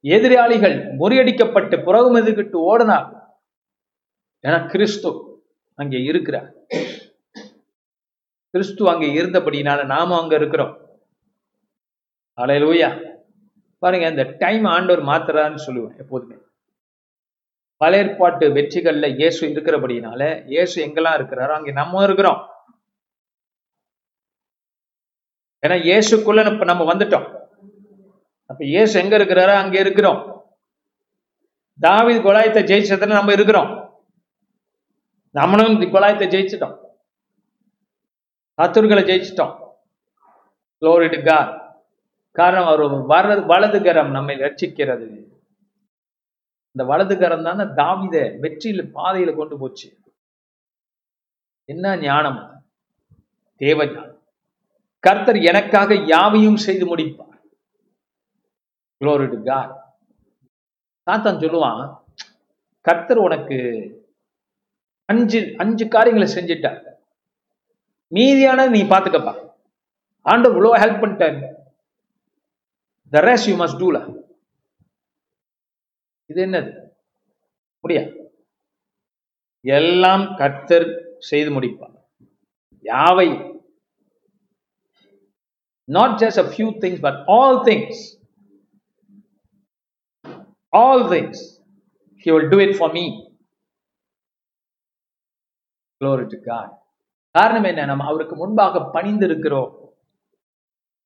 [0.00, 3.08] எதிராளிகள் முறியடிக்கப்பட்டு புறகும் எதிர்கிட்டு ஓடினார்.
[4.40, 5.10] என கிறிஸ்து
[5.74, 6.48] அங்கே இருக்கிறார்.
[8.50, 10.74] கிறிஸ்து அங்கே இருந்தபடினால நாம அங்க இருக்கிறோம்.
[12.42, 12.88] அலையலூயா
[13.82, 16.36] பாருங்க இந்த டைம் ஆண்டவர் மாத்திரான்னு சொல்லுவேன் எப்போதுமே.
[17.80, 20.20] பழைய ஏற்பாட்டு வெற்றிகள்ல இயேசு இருக்கிறபடினால
[20.52, 22.40] இயேசு எங்கெல்லாம் இருக்கிறாரோ அங்கே நம்ம இருக்கிறோம்.
[25.62, 27.26] ஏன்னா இயேசுக்குள்ள இப்ப நம்ம வந்துட்டோம்.
[28.50, 30.20] அப்ப இயேசு எங்க இருக்கிறாரோ அங்க இருக்கிறோம்.
[31.80, 33.70] தாவி கொலாயத்தை ஜெயிச்சதுல நம்ம இருக்கிறோம்.
[35.30, 36.76] நம்மளும் இந்த கொலாயத்தை ஜெயிச்சிட்டோம்.
[38.58, 39.54] சத்துருக்களை ஜெயிச்சிட்டோம்.
[40.82, 41.50] க்ளோரிடு கார்
[42.36, 45.06] காரணம் அவர் வலது வலது கரம் நம்மை ரட்சிக்கிறது.
[46.66, 49.96] இந்த வலது கரம் தானே தாவித வெற்றியில பாதையில கொண்டு போச்சு.
[51.64, 52.38] என்ன ஞானம்?
[52.38, 52.58] அது?
[53.56, 54.22] தேவ ஞானம்
[54.98, 57.24] கர்த்தர் எனக்காக யாவையும் செய்து முடிப்பார்.
[59.00, 59.80] Glory to God.
[61.06, 62.00] சாத்தான் சொல்லுவான்
[62.80, 63.58] கர்த்தர் உனக்கு
[65.04, 66.84] அஞ்சு அஞ்சு காரியங்களை செஞ்சிட்டார்.
[68.10, 69.48] மீதியான நீ பாத்துக்கப்பா
[70.22, 71.64] ஆண்டு இவ்வளோ ஹெல்ப் பண்ணிட்டாரு.
[73.12, 73.98] த ரேஸ் யூ மஸ்ட் டூல
[76.30, 76.70] இது என்னது?
[77.80, 78.02] முடியா?
[79.60, 80.86] எல்லாம் கர்த்தர்
[81.18, 81.94] செய்து முடிப்பார்.
[82.84, 83.28] யாவை?
[85.84, 88.02] Not just a few things but all things
[90.72, 91.42] all things
[92.26, 93.04] he will do it for me
[96.00, 96.24] glory
[97.34, 97.84] காரணம் என்ன?
[97.84, 99.70] நம்ம அவருக்கு முன்பாக பணிந்து இருக்கிறோம்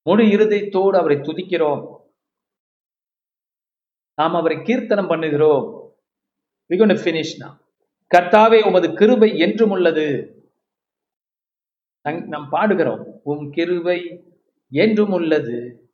[0.02, 1.98] முழு இருதயத்தோடு அவரை துதிக்கிறோம்.
[4.14, 5.78] நாம் அவரை கீர்த்தனம் பண்ணுகிறோம்.
[6.68, 6.76] We
[8.14, 10.34] கர்த்தாவே உமது கிருபை என்றும் உள்ளது.
[12.08, 13.20] நம்- நாம் பாடுகிறோம்.
[13.24, 14.24] உம் கிருபை
[14.70, 15.84] என்றும் உள்ளது.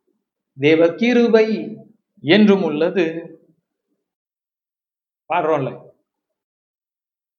[0.59, 1.77] தேவ கிருபை
[2.21, 3.31] என்றும் உள்ளது.
[5.33, 5.89] பாடுறோம்ல.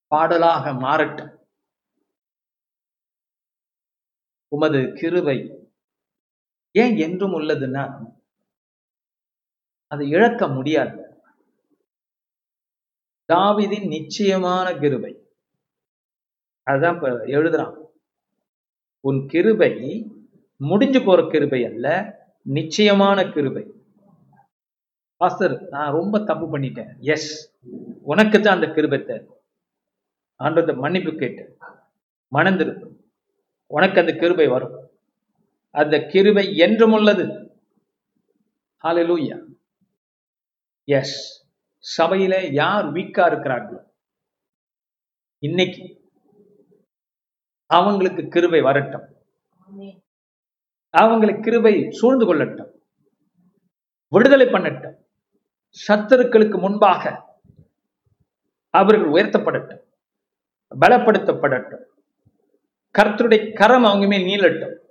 [0.07, 1.37] பாடலாக மாறட்டும்.
[4.49, 5.58] உமது கிருபை
[6.73, 8.17] ஏன் என்றும் உள்ளதுன்னா
[9.87, 11.21] அதை இழக்க முடியாது.
[13.33, 15.37] தாவிதின் நிச்சயமான கிருபை.
[16.63, 17.75] அதுதான் இப்ப எழுதுறான்.
[19.01, 19.73] உன் கிருபை
[20.57, 21.87] முடிஞ்சு போற கிருபை அல்ல
[22.43, 23.73] நிச்சயமான கிருபை.
[25.17, 26.99] பாஸ்டர் நான் ரொம்ப தப்பு பண்ணிட்டேன்.
[26.99, 27.59] எஸ்
[28.03, 29.27] உனக்கு தான் அந்த கிருபை தேவை.
[30.45, 31.57] ஆண்டவர்கிட்ட மன்னிப்பு கேட்டு
[32.33, 32.97] மணந்திருக்கும்
[33.67, 34.78] உனக்கு அந்த கிருபை வரும்.
[35.71, 37.27] அந்த கிருபை என்றும் உள்ளது.
[40.85, 41.17] எஸ்
[41.99, 43.83] சபையில யார் வீக்கா இருக்கிறார்களோ
[45.39, 45.85] இன்னைக்கு
[47.67, 49.07] அவங்களுக்கு கிருபை வரட்டும்.
[50.91, 52.71] அவங்களுக்கு கிருபை சூழ்ந்து கொள்ளட்டும்.
[54.09, 54.97] விடுதலை பண்ணட்டும்.
[55.89, 57.03] சத்துருக்களுக்கு முன்பாக
[58.71, 59.83] அவர்கள் உயர்த்தப்படட்டும்.
[60.81, 61.85] பலப்படுத்தப்படட்டும்.
[62.99, 64.88] கர்த்தருடைய கரம் அவங்க மேல் நீளட்டும்.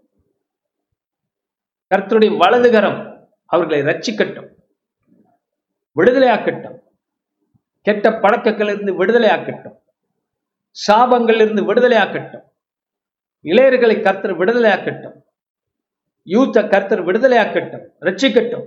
[1.96, 4.50] கர்த்தருடைய வலதுகரம் அவர்களை ரட்சிக்கட்டும்
[5.96, 6.80] விடுதலையாக்கட்டும்.
[7.82, 9.78] கெட்ட பழக்கங்களிலிருந்து விடுதலையாக்கட்டும்.
[10.88, 12.44] சாபங்களிலிருந்து விடுதலையாக்கட்டும்.
[13.44, 15.22] இளையர்களை கர்த்தர் விடுதலையாக்கட்டும்.
[16.26, 17.88] யூத்த கர்த்தர் விடுதலையாக்கட்டும்.
[18.02, 18.66] ரட்சிக்கட்டும்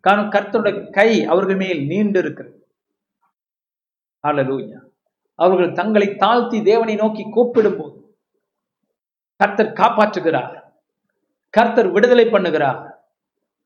[0.00, 2.58] காரணம் கர்த்தருடைய கை அவர்கள் மேல் நீண்டு இருக்கிறது
[5.34, 8.18] அவர்கள் தங்களை தாழ்த்தி தேவனை நோக்கி கூப்பிடும் போது
[9.36, 10.69] கர்த்தர் காப்பாற்றுகிறார்.
[11.50, 12.80] கர்த்தர் விடுதலை பண்ணுகிறார்.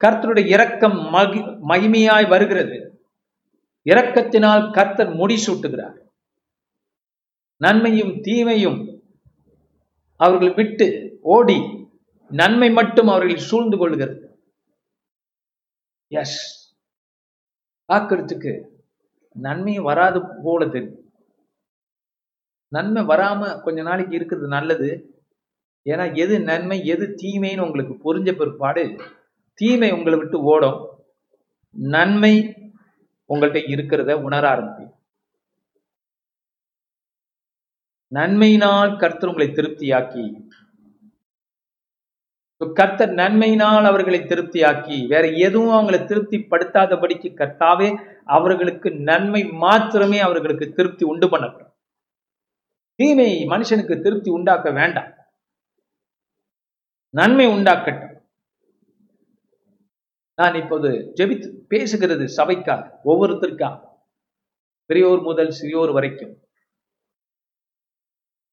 [0.00, 2.78] கர்த்தருடைய இரக்கம் மகி மகிமையாய் வருகிறது.
[3.86, 5.98] இரக்கத்தினால் கர்த்தர் முடிசூட்டுகிறார்
[7.60, 8.78] நன்மையும் தீமையும்
[10.20, 10.86] அவர்கள் விட்டு
[11.34, 11.58] ஓடி
[12.30, 14.16] நன்மை மட்டும் அவர்கள் சூழ்ந்து கொள்கிறது.
[16.20, 16.40] எஸ்
[17.88, 18.52] பார்க்கறதுக்கு
[19.36, 21.00] நன்மையும் வராது போல தெரியும்
[22.68, 24.88] நன்மை வராம கொஞ்ச நாளைக்கு இருக்கிறது நல்லது.
[25.90, 28.84] ஏன்னா எது நன்மை எது தீமைன்னு உங்களுக்கு புரிஞ்ச பிற்பாடு
[29.58, 30.78] தீமை உங்களை விட்டு ஓடும்.
[31.94, 32.34] நன்மை
[33.30, 34.92] உங்கள்கிட்ட இருக்கிறத உணர ஆரம்பிக்கும்
[38.14, 40.24] நன்மையினால் கர்த்தர் உங்களை திருப்தியாக்கி.
[42.74, 45.06] கர்த்தர் நன்மையினால் அவர்களை திருப்தியாக்கி.
[45.06, 47.88] வேற எதுவும் அவங்களை திருப்திப்படுத்தாதபடிக்கு கர்த்தாவே
[48.24, 51.72] அவர்களுக்கு நன்மை மாத்திரமே அவர்களுக்கு திருப்தி உண்டு பண்ணப்படும்.
[52.98, 55.10] தீமை மனுஷனுக்கு திருப்தி உண்டாக்க வேண்டாம்.
[57.16, 58.14] நன்மை உண்டாக்கட்டும்.
[60.34, 60.88] நான் இப்போது
[61.18, 63.76] ஜெபித்து பேசுகிறது சபைக்காக ஒவ்வொருத்தருக்காக
[64.86, 66.32] பெரியோர் முதல் சிறியோர் வரைக்கும்.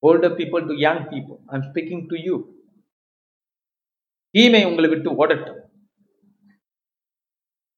[0.07, 2.36] Older people to young people I'm speaking to you
[4.30, 5.59] தீமை உங்களை விட்டு ஓடட்டும்.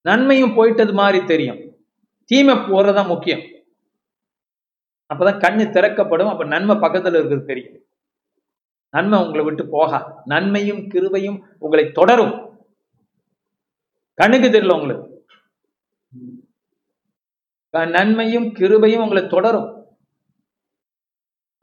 [0.02, 1.62] நன்மையும் போயிட்டது மாதிரி தெரியும்.
[2.26, 3.46] தீமை போறதா முக்கியம்.
[5.14, 7.82] அப்பதான் கண்ணு திறக்கப்படும் அப்ப நன்மை பக்கத்துல இருக்கிறது தெரியும்.
[8.94, 10.00] நன்மை உங்களை விட்டு போகா.
[10.32, 12.34] நன்மையும் கிருபையும் உங்களை தொடரும்.
[14.20, 15.08] கண்ணுக்கு தெரியல உங்களுக்கு.
[17.98, 19.70] நன்மையும் கிருபையும் உங்களை தொடரும்.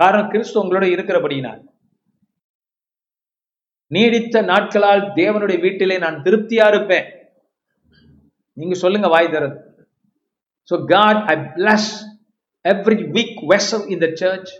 [0.00, 1.60] காரணம் கிறிஸ்து உங்களோட இருக்கிறபடியினால்.
[3.94, 7.06] நீடித்த நாட்களால் தேவனுடைய வீட்டிலே நான் திருப்தியா இருப்பேன்.
[8.56, 9.56] நீங்க சொல்லுங்க வாய் தரது
[10.68, 11.90] so God I bless
[12.64, 14.50] every weak vessel in the church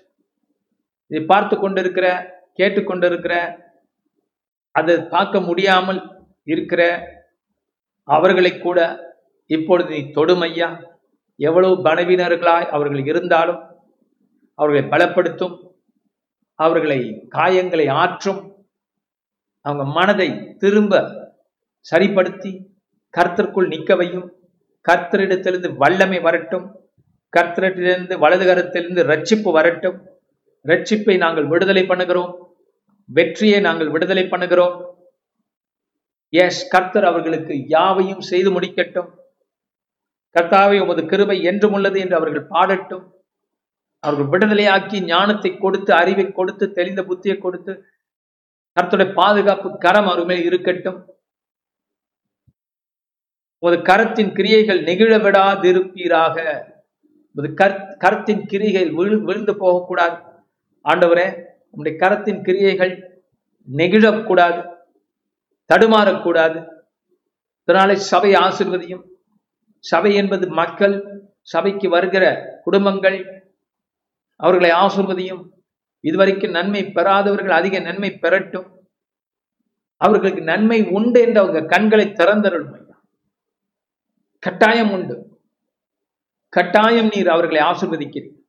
[1.11, 2.07] இதை பார்த்து கொண்டிருக்கிற
[2.59, 3.57] கேட்டுக்கொண்டிருக்கிற
[4.71, 6.01] அதை பார்க்க முடியாமல்
[6.45, 6.83] இருக்கிற
[8.03, 8.79] அவர்களை கூட
[9.47, 10.85] இப்பொழுது நீ தொடுமையா?
[11.37, 13.61] எவ்வளவு பலவீனர்களாய் அவர்கள் இருந்தாலும்
[14.55, 15.57] அவர்களை பலப்படுத்தும்
[16.55, 18.41] அவர்களை காயங்களை ஆற்றும்
[19.61, 20.95] அவங்க மனதை திரும்ப
[21.79, 22.51] சரிப்படுத்தி
[23.19, 24.29] கர்த்தருக்குள் நிற்க வையும்.
[24.89, 26.67] கர்த்தரிடத்திலிருந்து வல்லமை வரட்டும்.
[27.37, 30.10] கர்த்தரிடத்திலிருந்து வலது கரத்திலிருந்து ரட்சிப்பு வரட்டும்.
[30.65, 32.33] ரட்சிப்பை நாங்கள் விடுதலை பண்ணுகிறோம்.
[33.09, 34.77] வெற்றியை நாங்கள் விடுதலை பண்ணுகிறோம்.
[36.33, 39.09] எஸ் கர்த்தர் அவர்களுக்கு யாவையும் செய்து முடிக்கட்டும்.
[40.37, 43.07] கர்த்தாவை உமது கிருபை என்றும் உள்ளது என்று அவர்கள் பாடட்டும்.
[44.01, 47.73] அவர்கள் விடுதலையாக்கி ஞானத்தை கொடுத்து அறிவை கொடுத்து தெளிந்த புத்தியை கொடுத்து
[48.77, 50.99] கர்த்தருடைய பாதுகாப்பு கரம் அவர் மேல் இருக்கட்டும்.
[53.63, 56.37] உமது கரத்தின் கிரியைகள் நெகிழ விடாதிருப்பீராக.
[57.37, 60.17] உமது கர் கரத்தின் கிரியைகள் விழு விழுந்து போகக்கூடாது.
[60.89, 61.27] ஆண்டவரே
[61.71, 62.95] உங்களுடைய கரத்தின் கிரியைகள்
[63.69, 64.61] நெகிழக்கூடாது
[65.71, 66.67] தடுமாறக்கூடாது.
[67.67, 69.05] இதனாலே சபை ஆசிர்வதியும்.
[69.79, 70.95] சபை என்பது மக்கள்
[71.43, 72.25] சபைக்கு வருகிற
[72.63, 73.19] குடும்பங்கள்
[74.37, 75.45] அவர்களை ஆசிர்வதியும்.
[76.01, 78.69] இதுவரைக்கும் நன்மை பெறாதவர்கள் அதிக நன்மை பெறட்டும்.
[79.97, 82.79] அவர்களுக்கு நன்மை உண்டு என்று அவங்க கண்களை திறந்தருளும்
[84.39, 85.41] கட்டாயம் உண்டு.
[86.49, 88.40] கட்டாயம் நீர் அவர்களை ஆசிர்வதிக்கிறீர்.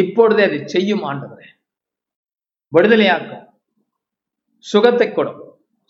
[0.00, 1.48] இப்பொழுதே அதை செய்யும் ஆண்டவரே.
[2.74, 3.44] விடுதலையாக்கும்.
[4.58, 5.40] சுகத்தை கொடும்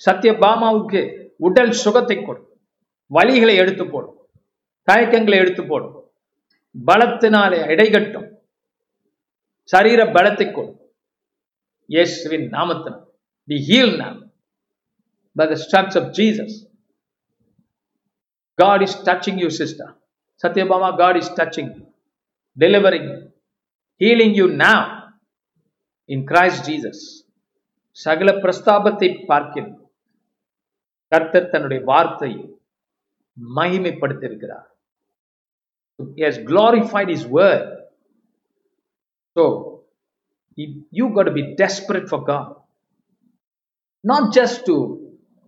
[0.07, 1.03] சத்யபாமாவுக்கு
[1.47, 2.51] உடல் சுகத்தை கொடும்
[3.17, 4.19] வழிகளை எடுத்து போடும்
[4.89, 5.97] தயக்கங்களை எடுத்து போடும்
[6.89, 8.29] பலத்தினாலே இடைகட்டும்
[9.73, 10.81] சரீர பலத்தை கொடும்
[11.95, 13.03] இயேசுவின் நாமத்தினால்.
[13.49, 14.13] Be healed now
[15.37, 16.53] by the stripes of Jesus.
[18.59, 19.89] God is touching you, sister.
[20.43, 21.85] Satyabama, God is touching you,
[22.57, 23.19] delivering you,
[24.00, 25.08] healing you now
[26.08, 27.28] in Christ Jesus.
[27.92, 29.92] சகல பிரஸ்தாபத்தை பார்க்கிறோம்
[31.08, 32.60] கர்த்தர் தன்னுடைய வார்த்தையை
[33.56, 34.68] மகிமைப்படுத்தியிருக்கிறார்
[36.16, 37.88] He has glorified His word.
[39.36, 39.76] So,
[40.58, 42.56] you- you got to be desperate for God.
[44.08, 44.98] Not just to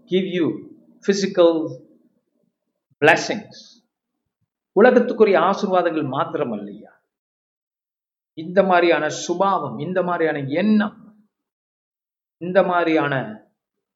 [0.09, 0.67] give you
[1.07, 1.81] physical
[3.01, 3.83] blessings.
[4.75, 6.94] உலகத்துக்குரிய ஆசீர்வாதங்கள் மாத்திரம் அல்லையா
[8.42, 10.96] இந்த மாதிரியான சுபாவம் இந்த மாதிரியான எண்ணம்
[12.42, 13.14] இந்த மாதிரியான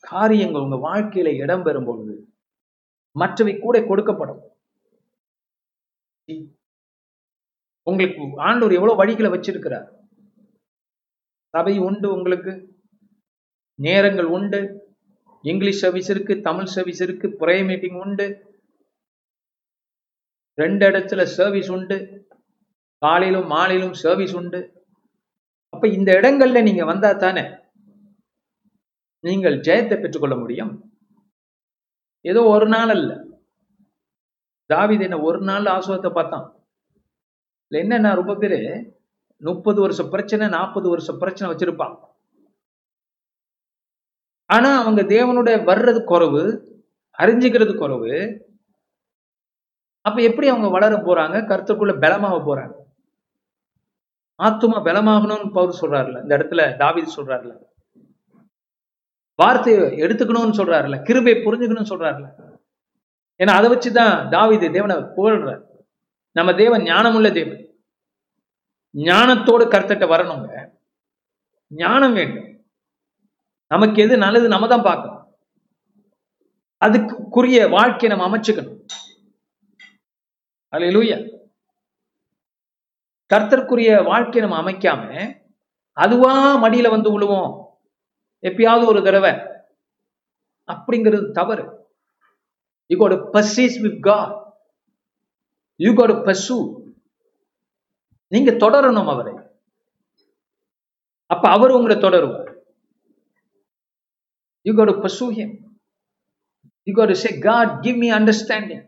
[0.04, 2.14] காரியங்கள் உங்க வாழ்க்கையில இடம்பெறும் பொழுது
[3.16, 4.40] மற்றவை கூட கொடுக்கப்படும்.
[7.86, 9.88] உங்களுக்கு ஆண்டோர் எவ்வளவு வழிகளை வச்சிருக்கிறார்?
[11.54, 12.52] சபை உண்டு உங்களுக்கு
[13.78, 14.60] நேரங்கள் உண்டு
[15.44, 18.26] இங்கிலீஷ் சர்வீஸ் இருக்கு தமிழ் சர்வீஸ் இருக்கு ப்ரேயர் மீட்டிங் உண்டு
[20.58, 21.96] ரெண்டு இடத்துல சர்வீஸ் உண்டு
[23.02, 24.60] காலையிலும் மாலையிலும் சர்வீஸ் உண்டு.
[25.68, 27.44] அப்ப இந்த இடங்கள்ல நீங்க வந்தா தானே
[29.20, 30.72] நீங்கள் ஜெயத்தை பெற்றுக்கொள்ள முடியும்.
[32.20, 33.10] ஏதோ ஒரு நாள் அல்ல.
[34.70, 36.46] தாவித என்ன ஒரு நாள் ஆசுவத்தை பார்த்தான்.
[37.72, 38.60] இல்ல என்னன்னா ரொம்ப பேரு
[39.42, 41.96] முப்பது வருஷம் பிரச்சனை நாற்பது வருஷம் பிரச்சனை வச்சிருப்பான்
[44.46, 46.42] ஆனா அவங்க தேவனுடைய வர்றது குறவு
[47.18, 48.12] அறிஞ்சுக்கிறது குறவு.
[50.00, 51.36] அப்ப எப்படி அவங்க வளர போறாங்க?
[51.50, 52.74] கருத்துக்குள்ள பலமாக போறாங்க.
[54.40, 57.58] ஆத்துமா பலமாகணும்னு பவுல் சொல்றாருல இந்த இடத்துல தாவீது சொல்றாருல
[59.34, 62.48] வார்த்தையை எடுத்துக்கணும்னு சொல்றாருல கிருபை புரிஞ்சுக்கணும்னு சொல்றாருல
[63.38, 65.62] ஏன்னா அதை வச்சுதான் தாவீது தேவனை புகழ்றார்.
[66.32, 67.74] நம்ம தேவன் ஞானமுள்ள தேவன்.
[68.96, 70.68] ஞானத்தோடு கருத்தட்ட வரணுங்க.
[71.68, 72.64] ஞானம் வேண்டும்.
[73.66, 75.36] நமக்கு எது நல்லது நம்ம தான் பார்க்கணும்.
[76.84, 78.80] அதுக்குரிய வாழ்க்கையை நம்ம அமைச்சுக்கணும்.
[80.72, 81.39] அல்லேலூயா
[83.34, 85.34] கர்த்தருக்குரிய வாழ்க்கையை நம்ம அமைக்காம
[85.92, 87.66] அதுவா மடியில வந்து விழுவோம்
[88.42, 89.32] எப்பயாவது ஒரு தடவை.
[90.72, 91.64] அப்படிங்கிறது தவறு.
[92.86, 94.54] You got pursues with God
[95.76, 96.58] you got pursue
[98.28, 99.34] நீங்க தொடரணும் அவரை.
[101.26, 102.52] அப்ப அவர் உங்களை தொடருவார்.
[104.62, 105.56] You got pursue him
[106.82, 108.86] you got say God give me understanding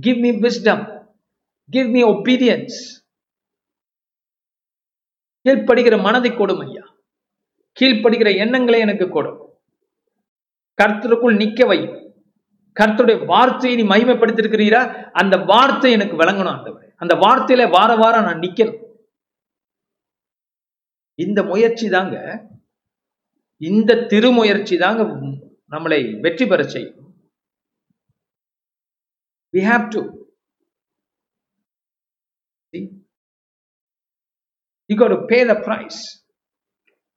[0.00, 1.06] give me wisdom
[1.70, 3.03] give me obedience
[5.44, 6.84] கீழ்ப்படுகிற மனதை கொடும் ஐயா.
[7.80, 9.40] கீழ்ப்படுகிற எண்ணங்களை எனக்கு கொடும்
[10.78, 11.78] கர்த்தருக்குள் நிக்க வை.
[12.80, 14.80] கர்த்தருடைய வார்த்தையை நீ மகிமைப்படுத்திருக்கிறீரா
[15.20, 16.70] அந்த வார்த்தை எனக்கு விளங்கணும் அந்த
[17.02, 18.80] அந்த வார்த்தையில வார வாரம் நான் நிக்கணும்.
[21.18, 22.16] இந்த முயற்சி தாங்க
[23.70, 25.02] இந்த திருமுயற்சி தாங்க
[25.74, 26.98] நம்மளை வெற்றி பெற செய்யும்.
[29.54, 30.00] We have to
[34.90, 35.98] you got to pay the price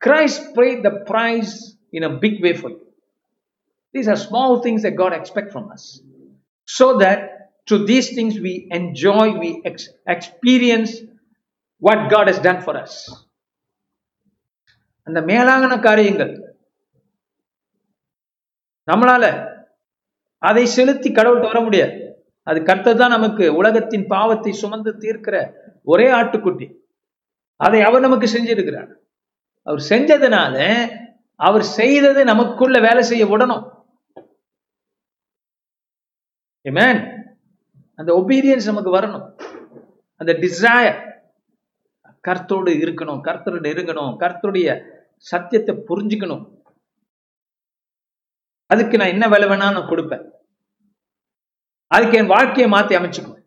[0.01, 1.53] christ paid the price
[1.93, 2.82] in a big way for you
[3.95, 5.84] these are small things that god expects from us
[6.70, 7.20] so that
[7.68, 10.91] through these things we enjoy we ex- experience
[11.82, 12.93] what god has done for us
[15.07, 16.32] அந்த மேலான காரியங்கள்
[18.88, 19.26] நம்மளால
[20.41, 21.95] அதை செலுத்தி கடவுள்கிட்ட வர முடியாது
[22.47, 25.36] அது கர்த்தர் தான் நமக்கு உலகத்தின் பாவத்தை சுமந்து தீர்க்கிற
[25.84, 26.68] ஒரே ஆட்டுக்குட்டி
[27.66, 28.91] அதை அவர் நமக்கு செஞ்சிருக்கிறார்.
[29.64, 30.58] அவர் செஞ்சதுனால
[31.36, 33.66] அவர் செய்தது நமக்குள்ள வேலை செய்ய விடணும்.
[37.95, 39.26] அந்த ஒபீடியன்ஸ் நமக்கு வரணும்.
[40.16, 40.97] அந்த டிசையர்
[42.28, 44.70] கர்த்தரோடு இருக்கணும் கர்த்தரோடு இருக்கணும் கர்த்தருடைய
[45.18, 46.45] சத்தியத்தை புரிஞ்சுக்கணும்.
[48.66, 50.26] அதுக்கு நான் என்ன வேலை வேணா நான் கொடுப்பேன்.
[51.88, 53.43] அதுக்கு என் வாழ்க்கையை மாத்தி அமைச்சுக்குவேன்.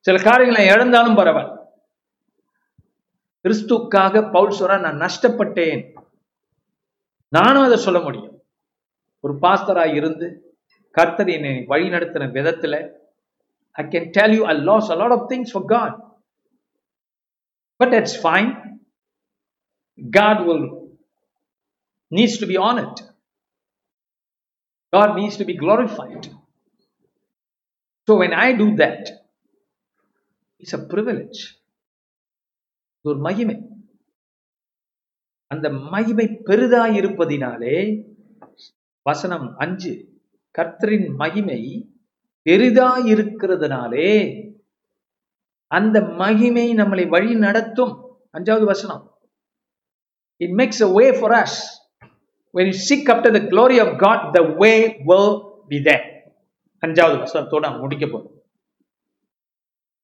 [0.00, 1.53] சில காரியங்களை இழந்தாலும் பரவாயில்ல.
[3.44, 5.82] கிறிஸ்துக்காக பவுல் சொல்ற நான் நஷ்டப்பட்டேன்.
[7.28, 8.42] நானும் அதை சொல்ல முடியும்.
[9.20, 10.28] ஒரு பாஸ்தரா இருந்து
[10.90, 12.74] கர்த்தர் என்னை வழி நடத்தின விதத்துல
[13.70, 15.96] I can tell you I lost a lot of things for God
[17.76, 18.52] but it's fine
[20.18, 20.68] God will
[22.10, 23.12] needs to be honoured it
[24.92, 26.24] God needs to be glorified.
[28.08, 29.02] So when I do that,
[30.62, 31.38] it's a privilege.
[33.08, 33.56] ஒரு மகிமை.
[35.46, 38.04] அந்த மகிமை பெரிதாயிருப்பதினாலே
[39.02, 40.20] வசனம் அஞ்சு
[40.58, 41.90] கர்த்தரின் மகிமை
[42.42, 44.10] பெரிதா இருக்கிறதுனாலே
[45.66, 48.18] அந்த மகிமை நம்மளை வழி நடத்தும்.
[48.32, 49.18] அஞ்சாவது வசனம்.
[50.36, 51.58] It makes a way for us
[52.54, 54.76] when you seek after the glory of god the way
[55.08, 55.30] will
[55.68, 56.04] be there.
[56.86, 58.30] அஞ்சாவது வசனத்தோடு நான் முடிக்க போறோம்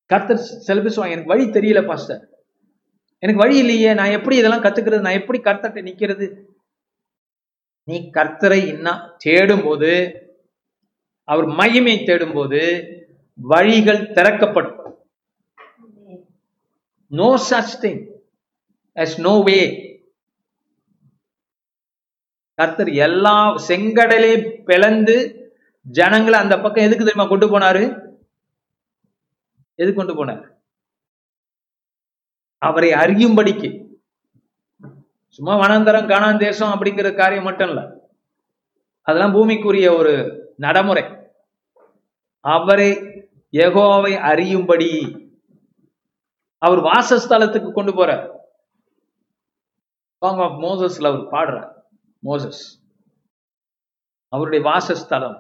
[0.07, 2.30] கர்த்தர் சில பேர் எனக்கு வழி தெரியல பாஸ்டர்.
[3.23, 6.27] எனக்கு வழி இல்லையே நான் எப்படி இதெல்லாம் கத்துக்கிறது நான் எப்படி கர்த்தர்ட்ட நிக்கிறது?
[7.89, 9.91] நீ கர்த்தரை இன்னும் தேடும்போது
[11.33, 12.61] அவர் மகிமை தேடும்போது
[13.39, 14.79] வழிகள் திறக்கப்படும்.
[17.19, 18.03] No such thing
[19.27, 19.61] no way
[22.59, 23.37] கர்த்தர் எல்லா
[23.69, 24.33] செங்கடலே
[24.69, 25.17] பிளந்து
[25.87, 27.85] ஜனங்களை அந்த பக்கம் எதுக்கு தெரியுமா கொண்டு போனாரு?
[29.83, 30.43] எது கொண்டு போனார்?
[32.61, 33.71] அவரை அறியும்படிக்கு.
[35.29, 37.83] சும்மா வனாந்தரம் காணான் தேசம் அப்படிங்கிற காரியம் மட்டும் இல்ல.
[39.03, 40.13] அதெல்லாம் பூமிக்குரிய ஒரு
[40.57, 41.05] நடைமுறை.
[42.41, 42.91] அவரை
[43.53, 44.91] எகோவை அறியும்படி
[46.59, 48.11] அவர் வாசஸ்தலத்துக்கு கொண்டு போற
[50.19, 51.73] சாங் ஆஃப் மோசஸ்ல அவர் பாடுறார்.
[52.25, 52.63] மோசஸ்
[54.29, 55.39] அவருடைய வாசஸ்தலம்.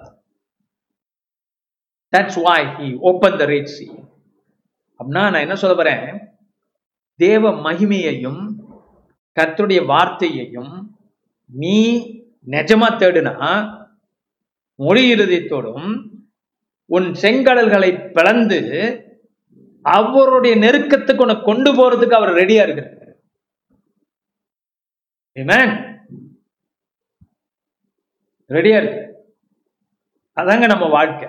[2.16, 3.87] That's why he open the Red Sea
[4.99, 6.30] அப்படின்னா நான் என்ன சொல்ல போறேன்?
[7.23, 8.43] தேவ மகிமையையும்
[9.41, 10.73] கர்த்தருடைய வார்த்தையையும்
[11.47, 11.77] நீ
[12.51, 13.49] நிஜமா தேடுனா
[14.75, 15.89] மொழி இருதயத்தோடும்
[16.87, 18.61] உன் செங்கடல்களை பிளந்து
[19.83, 22.99] அவருடைய நெருக்கத்துக்கு உன்னை கொண்டு போறதுக்கு அவர் ரெடியா இருக்கிறார்.
[28.49, 29.03] ரெடியா இருக்கு.
[30.41, 31.29] அதாங்க நம்ம வாழ்க்கை.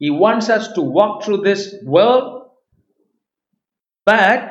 [0.00, 2.28] He wants us to walk through this world,
[4.05, 4.41] but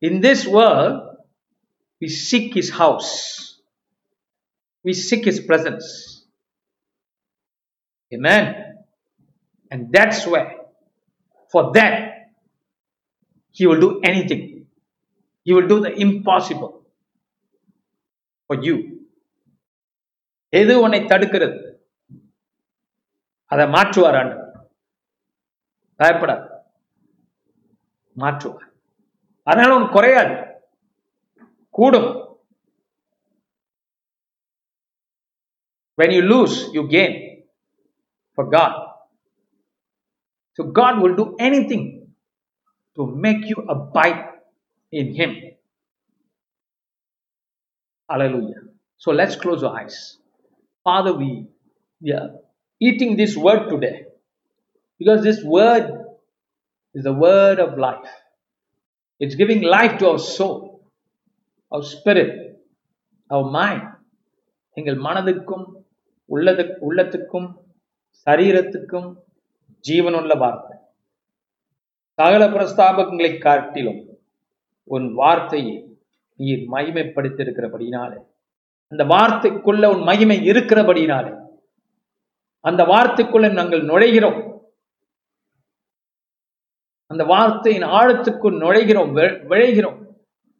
[0.00, 1.16] in this world,
[2.00, 3.60] we seek His house.
[4.84, 6.24] We seek His presence.
[8.12, 8.76] Amen.
[9.70, 10.56] And that's where,
[11.52, 12.32] for that,
[13.50, 14.66] He will do anything.
[15.44, 16.72] He will do the impossible
[18.46, 18.76] for you.
[20.52, 21.58] எது உன்னை தடுக்கிறது
[23.52, 24.48] அதை மாற்றுவார் ஆண்டவர்
[26.00, 26.46] பயப்படாது
[28.22, 28.66] மாற்றுவார்
[29.48, 30.36] அதனால உனக்கு குறையாது
[31.78, 32.10] கூடும்
[35.98, 37.12] when you lose you gain
[38.36, 38.74] for god
[40.56, 41.82] so god will do anything
[42.96, 44.20] to make you abide
[45.00, 45.32] in him
[48.08, 48.62] hallelujah
[48.96, 49.98] so let's close our eyes
[50.88, 51.30] father we
[52.00, 52.28] we are
[52.80, 53.96] eating this word today
[54.98, 55.84] because this word
[56.95, 58.09] is the word of life.
[59.21, 60.57] It's giving life to our soul,
[61.71, 62.31] our spirit,
[63.29, 63.83] our mind.
[64.77, 65.65] எங்கள் மனதுக்கும்
[66.29, 67.47] உள்ளது உள்ளத்துக்கும்
[68.27, 69.07] சரீரத்துக்கும்
[69.85, 70.75] ஜீவனுள்ள வார்த்தை
[72.19, 74.01] சகல பிரஸ்தாபங்களை காட்டிலும்
[74.87, 75.75] உன் வார்த்தையை
[76.39, 78.19] நீ மகிமைப்படுத்தியிருக்கிறபடினாலே
[78.91, 81.33] அந்த வார்த்தைக்குள்ள உன் மகிமை இருக்கிறபடினாலே
[82.65, 84.39] அந்த வார்த்தைக்குள்ள நாங்கள் நுழைகிறோம்
[87.07, 90.05] அந்த வார்த்தையின் ஆழத்துக்குள் நுழைகிறோம் வி- விழைகிறோம்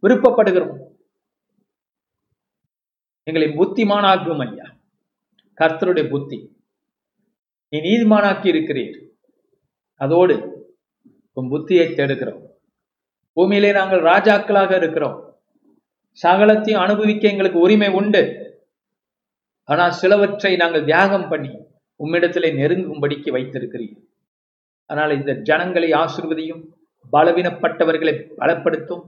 [0.02, 0.78] விருப்பப்படுகிறோம்.
[3.24, 4.76] எங்களை புத்திமானாக்கும் ஐயா.
[5.62, 6.64] கர்த்தருடைய புத்தி.
[7.70, 9.08] நீ நீதிமானாக்கி இருக்கிறீர்.
[9.96, 10.54] அதோடு
[11.34, 12.48] உன் புத்தியை தேடுகிறோம்.
[13.34, 15.40] பூமியிலே நாங்கள் ராஜாக்களாக இருக்கிறோம்.
[16.22, 18.44] சகலத்தையும் அனுபவிக்க எங்களுக்கு உரிமை உண்டு.
[19.64, 21.50] ஆனால் சிலவற்றை நாங்கள் தியாகம் பண்ணி
[22.04, 24.14] உம்மிடத்திலே நெருங்கும்படிக்கு வைத்திருக்கிறீர்கள்
[24.90, 26.64] அதனால் இந்த ஜனங்களை ஆசிர்வதியும்
[27.14, 29.04] பலவீனப்பட்டவர்களை பலப்படுத்தும்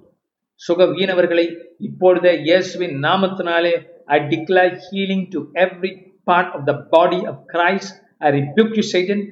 [0.61, 1.45] சுகவீனவர்களை
[1.79, 3.73] இப்பொழுதே இயேசுவின் நாமத்தினாலே
[4.07, 5.91] I declare healing to every
[6.23, 9.23] part of the body of Christ I rebuke you Satan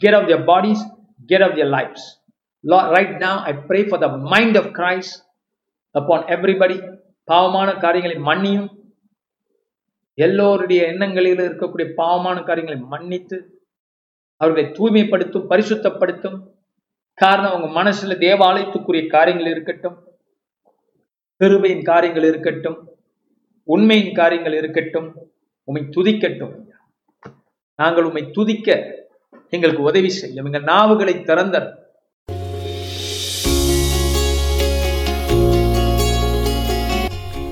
[0.00, 0.84] get off their bodies
[1.30, 2.06] get off their lives
[2.94, 5.16] right now I pray for the mind of Christ
[5.94, 6.76] upon everybody
[7.28, 8.68] பாவமான காரியங்களை மன்னியும்.
[10.18, 13.36] எல்லோருடைய எண்ணங்களில் இருக்கக்கூடிய பாவமான காரியங்களை மன்னித்து
[14.40, 16.38] அவர்களை தூய்மைப்படுத்தும் பரிசுத்தப்படுத்தும்.
[17.18, 19.96] காரணம் அவங்க மனசுல தேவாலயத்துக்குரிய காரியங்கள் இருக்கட்டும்
[21.40, 22.78] பெருமையின் காரியங்கள் இருக்கட்டும்
[23.68, 25.08] உண்மையின் காரியங்கள் இருக்கட்டும்
[25.68, 26.54] உம்மை துதிக்கட்டும்
[27.78, 28.68] நாங்கள் உம்மை துதிக்க
[29.54, 30.46] எங்களுக்கு உதவி செய்யும்.
[30.48, 31.68] எங்கள் நாவுகளை திறந்தர்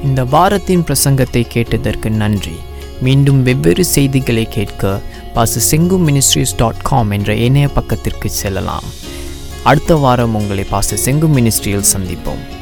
[0.09, 2.57] இந்த வாரத்தின் பிரசங்கத்தை கேட்டதற்கு நன்றி.
[3.07, 4.83] மீண்டும் வெவ்வேறு செய்திகளை கேட்க
[5.35, 8.85] பாச செங்கு மினிஸ்ட்ரிஸ் டாட் காம் என்ற இணைய பக்கத்திற்கு செல்லலாம்.
[9.63, 12.62] அடுத்த வாரம் உங்களை பாச செங்கு மினிஸ்ட்ரியில் சந்திப்போம்.